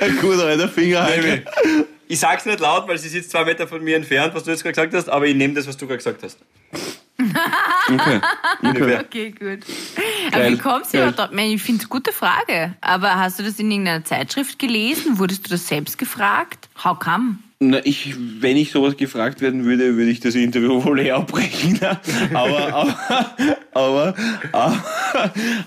[0.00, 1.44] Ein guter alter Fingerhackel.
[2.08, 4.62] Ich sag's nicht laut, weil sie sitzt zwei Meter von mir entfernt, was du jetzt
[4.62, 6.38] gerade gesagt hast, aber ich nehme das, was du gerade gesagt hast.
[7.90, 8.20] Okay.
[8.62, 9.00] Ungefähr.
[9.00, 9.64] Okay, gut.
[10.32, 10.52] Aber Geil.
[10.52, 11.30] wie kommst du drauf?
[11.32, 12.74] Ich finde es eine gute Frage.
[12.80, 15.18] Aber hast du das in irgendeiner Zeitschrift gelesen?
[15.18, 16.68] Wurdest du das selbst gefragt?
[16.82, 17.38] How come?
[17.60, 21.72] Na, ich, wenn ich sowas gefragt werden würde, würde ich das Interview wohl eher abbrechen.
[21.80, 21.98] ne?
[22.32, 22.94] Aber, aber,
[23.72, 24.14] aber,
[24.52, 24.84] aber,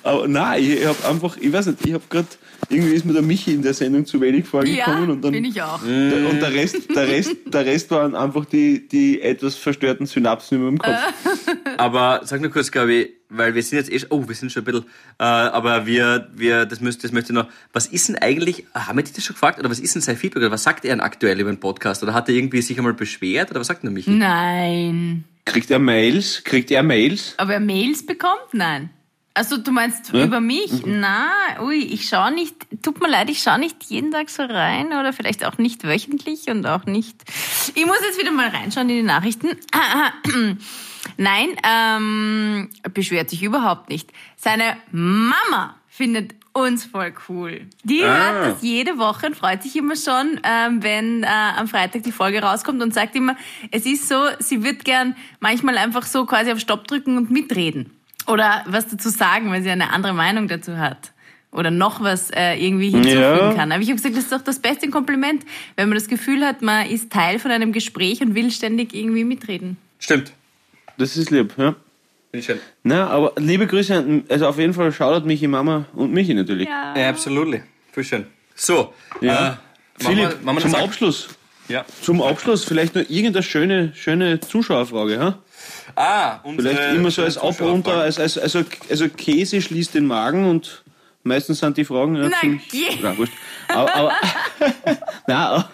[0.03, 2.27] aber nein, ich habe einfach, ich weiß nicht, ich habe gerade,
[2.69, 5.43] irgendwie ist mir der Michi in der Sendung zu wenig vorgekommen Ja, und dann, bin
[5.43, 5.81] ich auch.
[5.83, 10.59] Der- Und der Rest, der Rest, der Rest waren einfach die, die etwas verstörten Synapsen
[10.59, 10.95] in meinem Kopf.
[11.77, 14.61] Aber sag nur kurz, ich, weil wir sind jetzt eh, schon- oh, wir sind schon
[14.61, 14.85] ein bisschen,
[15.19, 18.97] äh, aber wir, wir, das müsste, das möchte ich noch, was ist denn eigentlich, haben
[18.97, 20.91] wir dich das schon gefragt, oder was ist denn sein Feedback, oder was sagt er
[20.91, 23.83] denn aktuell über den Podcast, oder hat er irgendwie sich einmal beschwert, oder was sagt
[23.83, 24.11] denn der Michi?
[24.11, 25.23] Nein.
[25.45, 26.43] Kriegt er Mails?
[26.43, 27.33] Kriegt er Mails?
[27.37, 28.53] Aber er Mails bekommt?
[28.53, 28.89] Nein.
[29.33, 30.25] Also du meinst Ja?
[30.25, 30.83] über mich?
[30.85, 31.29] Na,
[31.61, 35.13] ui, ich schaue nicht, tut mir leid, ich schaue nicht jeden Tag so rein oder
[35.13, 37.15] vielleicht auch nicht wöchentlich und auch nicht.
[37.73, 39.51] Ich muss jetzt wieder mal reinschauen in die Nachrichten.
[41.17, 44.11] Nein, ähm, beschwert sich überhaupt nicht.
[44.35, 47.61] Seine Mama findet uns voll cool.
[47.83, 51.27] Die hört das jede Woche und freut sich immer schon, ähm, wenn äh,
[51.57, 53.35] am Freitag die Folge rauskommt und sagt immer,
[53.71, 57.91] es ist so, sie wird gern manchmal einfach so quasi auf Stopp drücken und mitreden.
[58.27, 61.11] Oder was dazu sagen, weil sie eine andere Meinung dazu hat.
[61.53, 63.53] oder noch was äh, irgendwie hinzufügen Ja.
[63.53, 63.71] kann.
[63.73, 65.43] Aber ich habe gesagt, das ist doch das beste Kompliment,
[65.75, 69.25] wenn man das Gefühl hat, man ist Teil von einem Gespräch und will ständig irgendwie
[69.25, 69.75] mitreden.
[69.99, 70.31] Stimmt.
[71.01, 71.75] Das ist lieb, ja.
[72.39, 72.59] Schön.
[72.83, 76.67] Na, aber liebe Grüße, an- also auf jeden Fall Shoutout Michi Mama und Michi natürlich.
[76.69, 76.95] Ja.
[76.97, 77.59] Ja, absolut.
[77.91, 78.25] Voll schön.
[78.55, 79.33] So, Ja.
[79.33, 79.57] äh, machen
[79.97, 80.75] Philipp, wir, machen wir zum?
[80.75, 81.27] Abschluss.
[81.67, 81.83] Ja.
[82.01, 85.37] Zum Abschluss vielleicht noch irgendeine schöne, schöne Zuschauerfrage, ha?
[85.95, 90.05] Ah, unsere Vielleicht immer so als Ab runter, als, als, also, also Käse schließt den
[90.05, 90.83] Magen und
[91.23, 92.15] meistens sind die Fragen.
[92.15, 92.29] Ja,
[92.71, 92.85] je.
[93.01, 93.33] na, wurscht.
[93.67, 94.11] Aber, aber,
[95.27, 95.69] na,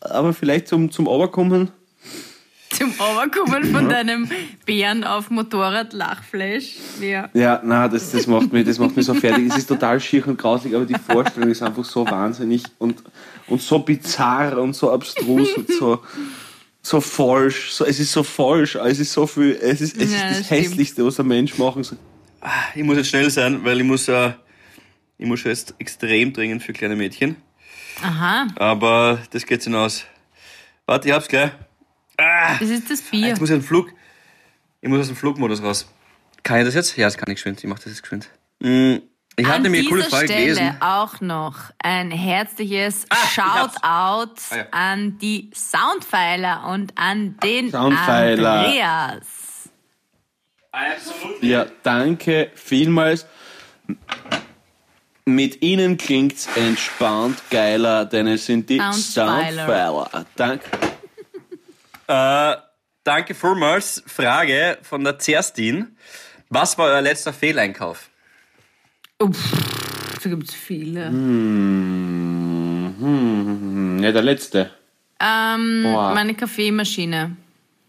[0.00, 1.70] aber vielleicht zum, zum Oberkommen.
[2.76, 4.28] Zum Overkommen von deinem
[4.66, 6.74] Bären auf Motorrad Lachfleisch.
[7.00, 7.28] Ja.
[7.32, 9.46] Ja, na, das, das, macht mich, das macht mich so fertig.
[9.48, 13.02] Es ist total schier und grausig, aber die Vorstellung ist einfach so wahnsinnig und,
[13.46, 16.00] und so bizarr und so abstrus und so,
[16.82, 17.70] so falsch.
[17.70, 20.38] So, es ist so falsch, es ist so viel, es ist, es Ja, ist das,
[20.38, 20.50] das.
[20.50, 21.98] Hässlichste, was ein Mensch machen soll.
[22.74, 24.32] Ich muss jetzt schnell sein, weil ich muss, äh,
[25.16, 27.36] ich muss schon jetzt extrem dringend für kleine Mädchen.
[28.02, 30.04] Aha, Aber das geht hinaus.
[30.86, 31.52] Warte, ich hab's gleich.
[32.16, 33.28] Ah, das ist das Bier.
[33.28, 33.90] jetzt muss ich einen Flug.
[34.80, 35.86] Ich muss aus dem Flugmodus raus.
[36.42, 36.96] Kann ich das jetzt?
[36.96, 37.58] Ja, das kann ich geschwind.
[37.62, 38.28] Ich mach das jetzt geschwind.
[38.60, 38.96] Mm,
[39.36, 40.76] Ich hatte An nämlich eine coole Frage Stelle gelesen.
[40.80, 43.34] auch noch ein herzliches ich hab's.
[43.34, 44.66] Shoutout Ah, ja.
[44.70, 48.50] an die Soundpfeiler und an den Soundpfeiler.
[48.60, 49.26] Andreas.
[51.40, 53.26] Ja, danke vielmals.
[55.24, 59.66] Mit Ihnen klingt's entspannt geiler, denn es sind die Soundpfeiler.
[59.66, 60.26] Soundpfeiler.
[60.36, 60.68] Danke.
[62.06, 62.56] Äh,
[63.04, 64.02] danke vielmals.
[64.06, 65.96] Frage von der Zerstin.
[66.48, 68.10] Was war euer letzter Fehleinkauf?
[69.20, 69.52] Uff,
[70.22, 71.06] da gibt es viele.
[71.08, 71.64] Hm,
[74.02, 74.70] ja, der letzte.
[75.20, 76.14] Ähm, Boah.
[76.14, 77.36] meine Kaffeemaschine.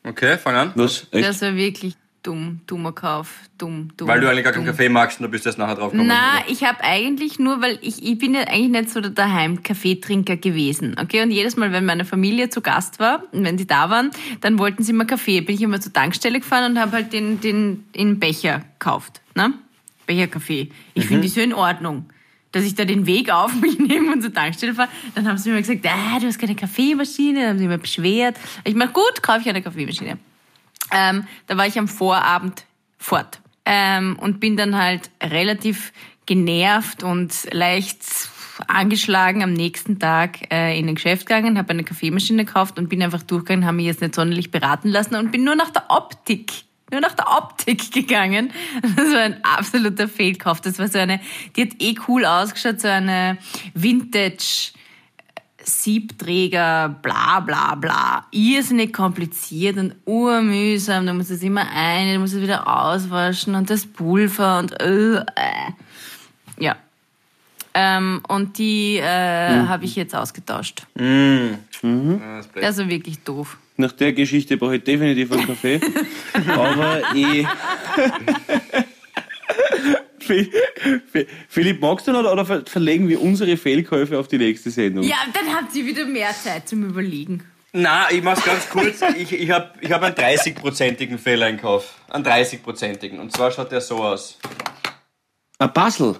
[0.03, 0.71] Okay, fang an.
[0.75, 1.07] Was?
[1.11, 1.27] Echt?
[1.27, 1.95] Das war wirklich
[2.25, 2.61] dumm.
[2.67, 3.39] Dummer Kauf.
[3.57, 4.07] Dumm, dumm.
[4.07, 6.09] Weil du eigentlich gar keinen Kaffee magst und du bist erst nachher drauf gekommen.
[6.09, 9.63] Na, ich habe eigentlich nur, weil ich, ich bin ja eigentlich nicht so der daheim
[9.63, 10.95] Kaffeetrinker gewesen.
[10.99, 14.11] Okay, und jedes Mal, wenn meine Familie zu Gast war und wenn sie da waren,
[14.41, 15.41] dann wollten sie immer Kaffee.
[15.41, 19.21] Bin ich immer zur Tankstelle gefahren und habe halt den, den in Becher gekauft.
[19.35, 19.53] Ne?
[20.05, 20.69] Becherkaffee.
[20.93, 22.09] Ich finde die so in Ordnung.
[22.51, 24.89] Dass ich da den Weg auf mich nehme und zur Tankstelle fahre.
[25.13, 27.41] Dann haben sie mir gesagt, ah, du hast keine Kaffeemaschine.
[27.41, 28.37] Dann haben sie mir beschwert.
[28.63, 30.17] Ich meine, gut, kaufe ich eine Kaffeemaschine.
[30.91, 32.65] Ähm, da war ich am Vorabend
[32.97, 35.91] fort ähm, und bin dann halt relativ
[36.25, 37.99] genervt und leicht
[38.67, 43.03] angeschlagen am nächsten Tag äh, in ein Geschäft gegangen, habe eine Kaffeemaschine gekauft und bin
[43.03, 46.51] einfach durchgegangen, habe mich jetzt nicht sonderlich beraten lassen und bin nur nach der Optik,
[46.91, 48.51] nur nach der Optik gegangen.
[48.81, 50.61] Das war ein absoluter Fehlkauf.
[50.61, 51.19] Das war so eine,
[51.55, 53.37] die hat eh cool ausgeschaut, so eine
[53.73, 54.71] Vintage
[55.65, 58.25] Siebträger, bla bla bla.
[58.31, 61.05] Irrsinnig kompliziert und urmühsam.
[61.05, 65.15] Du musst es immer ein, du musst es wieder auswaschen und das Pulver und äh,
[65.17, 65.23] äh.
[66.59, 66.75] ja.
[67.73, 70.85] Ähm, und die äh, habe ich jetzt ausgetauscht.
[70.93, 72.63] Das bleibt.
[72.63, 73.57] Das war wirklich doof.
[73.77, 75.81] Nach der Geschichte brauche ich definitiv einen Kaffee.
[76.47, 77.45] Aber ich.
[80.25, 80.51] Phil-
[81.11, 85.03] Phil- Philipp, magst du noch oder ver- verlegen wir unsere Fehlkäufe auf die nächste Sendung?
[85.03, 87.43] Ja, dann habt ihr wieder mehr Zeit zum Überlegen.
[87.73, 89.01] Na, ich mach's ganz kurz.
[89.17, 91.95] Ich, ich habe ich hab einen 30-prozentigen Fehleinkauf.
[92.09, 93.19] Einen 30-prozentigen.
[93.19, 94.37] Und zwar schaut der so aus.
[95.59, 96.15] Ein Puzzle.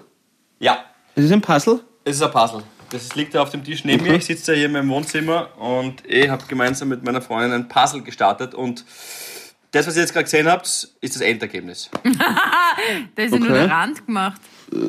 [0.58, 0.84] Ja,
[1.14, 1.80] Es ist ein Puzzle.
[2.04, 2.62] es ist ein Puzzle.
[2.90, 4.14] Das liegt da auf dem Tisch neben mir.
[4.14, 7.68] Ich sitze da hier in meinem Wohnzimmer und ich habe gemeinsam mit meiner Freundin ein
[7.68, 8.54] Puzzle gestartet.
[8.54, 8.84] Und
[9.76, 11.90] das, was ihr jetzt gerade gesehen habt, ist das Endergebnis.
[13.14, 13.58] Da ist ja nur Okay.
[13.60, 14.40] der Rand gemacht.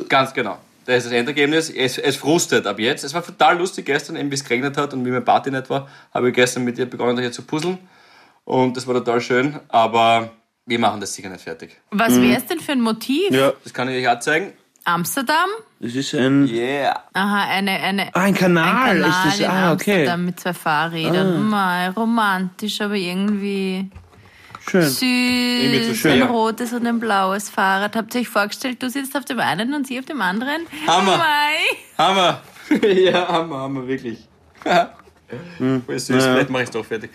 [0.10, 0.58] Ganz genau.
[0.86, 1.70] Das ist das Endergebnis.
[1.70, 3.04] Es, es frustet ab jetzt.
[3.04, 5.70] Es war total lustig gestern, eben wie es geregnet hat und wie meine Party nicht
[5.70, 7.78] war, habe ich gestern mit ihr begonnen, hier zu puzzeln.
[8.46, 10.32] Und das war total schön, aber
[10.66, 11.78] wir machen das sicher nicht fertig.
[11.92, 13.32] Was wäre es denn für ein Motiv?
[13.32, 13.54] Ja.
[13.64, 14.54] Das kann ich euch auch zeigen.
[14.86, 15.50] Amsterdam?
[15.80, 16.48] Das ist ein.
[16.48, 17.04] Yeah.
[17.14, 18.66] Aha, eine, eine, Ah, ein Kanal.
[18.66, 19.92] ein Kanal ist das, in ah, okay.
[20.00, 21.50] Amsterdam mit zwei Fahrrädern.
[21.50, 23.90] Mei, romantisch, aber irgendwie
[24.70, 24.82] Schön.
[24.84, 25.00] süß.
[25.00, 26.22] so ein schön.
[26.24, 27.96] rotes und ein blaues Fahrrad.
[27.96, 30.62] Habt ihr euch vorgestellt, du sitzt auf dem einen und sie auf dem anderen?
[30.86, 31.18] Hammer.
[31.18, 31.78] Mei.
[31.98, 32.42] Hammer!
[32.88, 34.20] ja, Hammer, Hammer, wirklich.
[35.86, 37.12] Voll süß, vielleicht mache ich es doch fertig.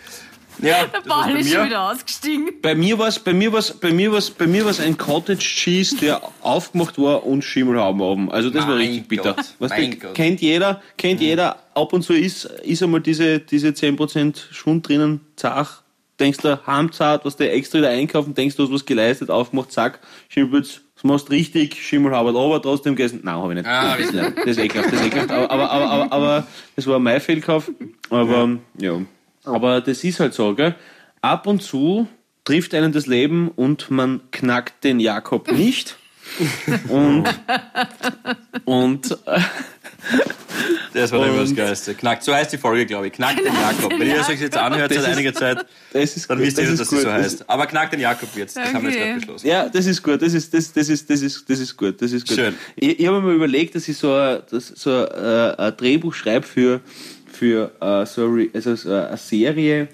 [0.59, 1.67] Ja, Der Ball bei ist schon mir.
[1.67, 2.49] wieder ausgestiegen.
[2.61, 5.39] Bei mir war es bei mir war's, bei mir war's, bei mir war's ein Cottage
[5.41, 8.31] Cheese, der aufgemacht war und Schimmelhauben oben.
[8.31, 9.33] Also das war Mein richtig bitter.
[9.35, 10.15] Gott, Weißt mein du, Gott.
[10.15, 15.21] kennt jeder, kennt jeder, ab und zu ist, ist einmal diese, diese 10% Schwund drinnen,
[15.37, 15.82] zach,
[16.21, 20.01] denkst du, Hamzart, was du extra wieder einkaufen, denkst du, hast was geleistet, aufgemacht, zack,
[20.29, 23.21] Schimmelputz, das machst richtig, Schimmelhaubert, aber trotzdem gegessen.
[23.23, 23.69] Nein, habe ich nicht.
[23.69, 25.31] Ah, das, ist, das ist ekelhaft, das ist ekelhaft.
[25.31, 26.47] Aber, aber, aber, aber, aber
[26.77, 27.71] das war mein Fehlkauf.
[28.11, 29.01] Aber, ja.
[29.45, 30.77] Aber das ist halt so, gell?
[31.21, 32.07] Ab und zu
[32.45, 35.97] trifft einen das Leben und man knackt den Jakob nicht.
[36.89, 37.25] Und,
[38.65, 39.19] und
[40.93, 41.95] Das war Und- immer das Geilste.
[41.95, 43.13] Knackt, so heißt die Folge, glaube ich.
[43.15, 43.93] Knackt den Jakob.
[43.99, 46.77] Wenn ihr das euch jetzt anhört seit einiger Zeit, das ist dann wisst ihr, das
[46.79, 47.49] dass das so heißt.
[47.49, 48.57] Aber knackt den Jakob jetzt.
[48.57, 49.47] Das haben wir jetzt gerade beschlossen.
[49.47, 52.13] Ja, das ist gut, das ist, das, das ist, das ist, das ist gut, das
[52.13, 52.37] ist gut.
[52.37, 52.55] Schön.
[52.77, 56.81] Ich, habe mir überlegt, dass ich so, ein- so ein, ein Drehbuch schreibe für,
[57.33, 59.89] für äh, so, eine Re- also so eine Serie,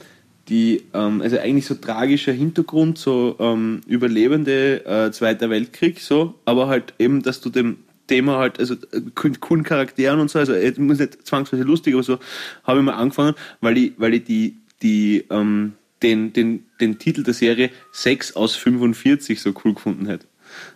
[0.48, 6.66] die, ähm, also eigentlich so tragischer Hintergrund, so ähm, Überlebende äh, Zweiter Weltkrieg, so, aber
[6.66, 7.78] halt eben, dass du dem
[8.08, 11.94] Thema halt, also äh, coolen coolen Charakteren und so, also es muss nicht zwangsweise lustig,
[11.94, 12.18] aber so
[12.64, 17.22] habe ich mal angefangen, weil ich, weil ich die, die, ähm, den, den, den Titel
[17.22, 20.26] der Serie 6 aus 45 so cool gefunden hätte.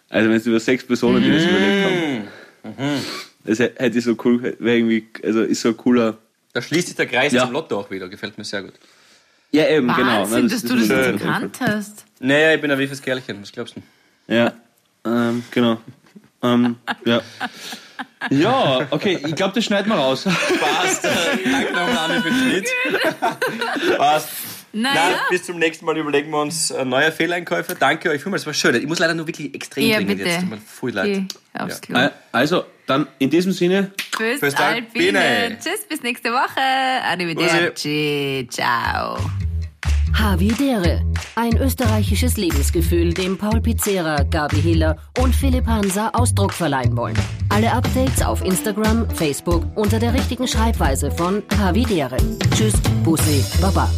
[0.09, 3.03] Also wenn es über sechs Personen, die das überlebt haben.
[3.45, 6.18] Das hä- hätte ich so cool, wäre irgendwie, also ist so ein cooler.
[6.53, 7.45] Da schließt sich der Kreis Ja.
[7.45, 8.09] zum Lotto auch wieder.
[8.09, 8.74] Gefällt mir sehr gut.
[9.53, 10.22] Ja, eben, genau.
[10.22, 12.05] Wahnsinn, ne, dass du das so erkannt hast.
[12.20, 13.39] Naja, ich bin ein wiefes Kerlchen.
[13.43, 13.83] Was glaubst du?
[14.33, 14.53] Ja,
[15.05, 15.80] ähm, genau.
[16.43, 17.20] Ähm, ja.
[18.30, 20.24] Ja, okay, ich glaube, das schneiden wir raus.
[20.24, 21.05] Passt.
[21.45, 22.68] Danke nochmal, Anni, für den Schnitt.
[23.99, 24.28] Passt.
[24.74, 24.95] Naja.
[24.95, 27.74] Nein, bis zum nächsten Mal überlegen wir uns äh, neue Fehleinkäufe.
[27.78, 28.74] Danke euch vielmals, das war schön.
[28.80, 30.30] Ich muss leider nur wirklich extrem Ja, dringend bitte.
[30.30, 30.40] jetzt.
[30.40, 31.07] Tut mir voll leid.
[31.07, 31.24] Geh
[31.61, 31.99] aufs Klo.
[31.99, 34.57] Äh, Also, dann in diesem Sinne, Alpine.
[35.20, 35.59] Alpine.
[35.62, 36.61] Tschüss, bis nächste Woche.
[37.05, 38.49] Arrivederci.
[38.51, 39.18] Ciao.
[40.12, 41.03] Havidere.
[41.35, 47.16] Ein österreichisches Lebensgefühl, dem Paul Pizzera, Gabi Hiller und Philipp Hansa Ausdruck verleihen wollen.
[47.49, 52.18] Alle Updates auf Instagram, Facebook unter der richtigen Schreibweise von Havidere.
[52.55, 53.91] Tschüss, Bussi, Baba.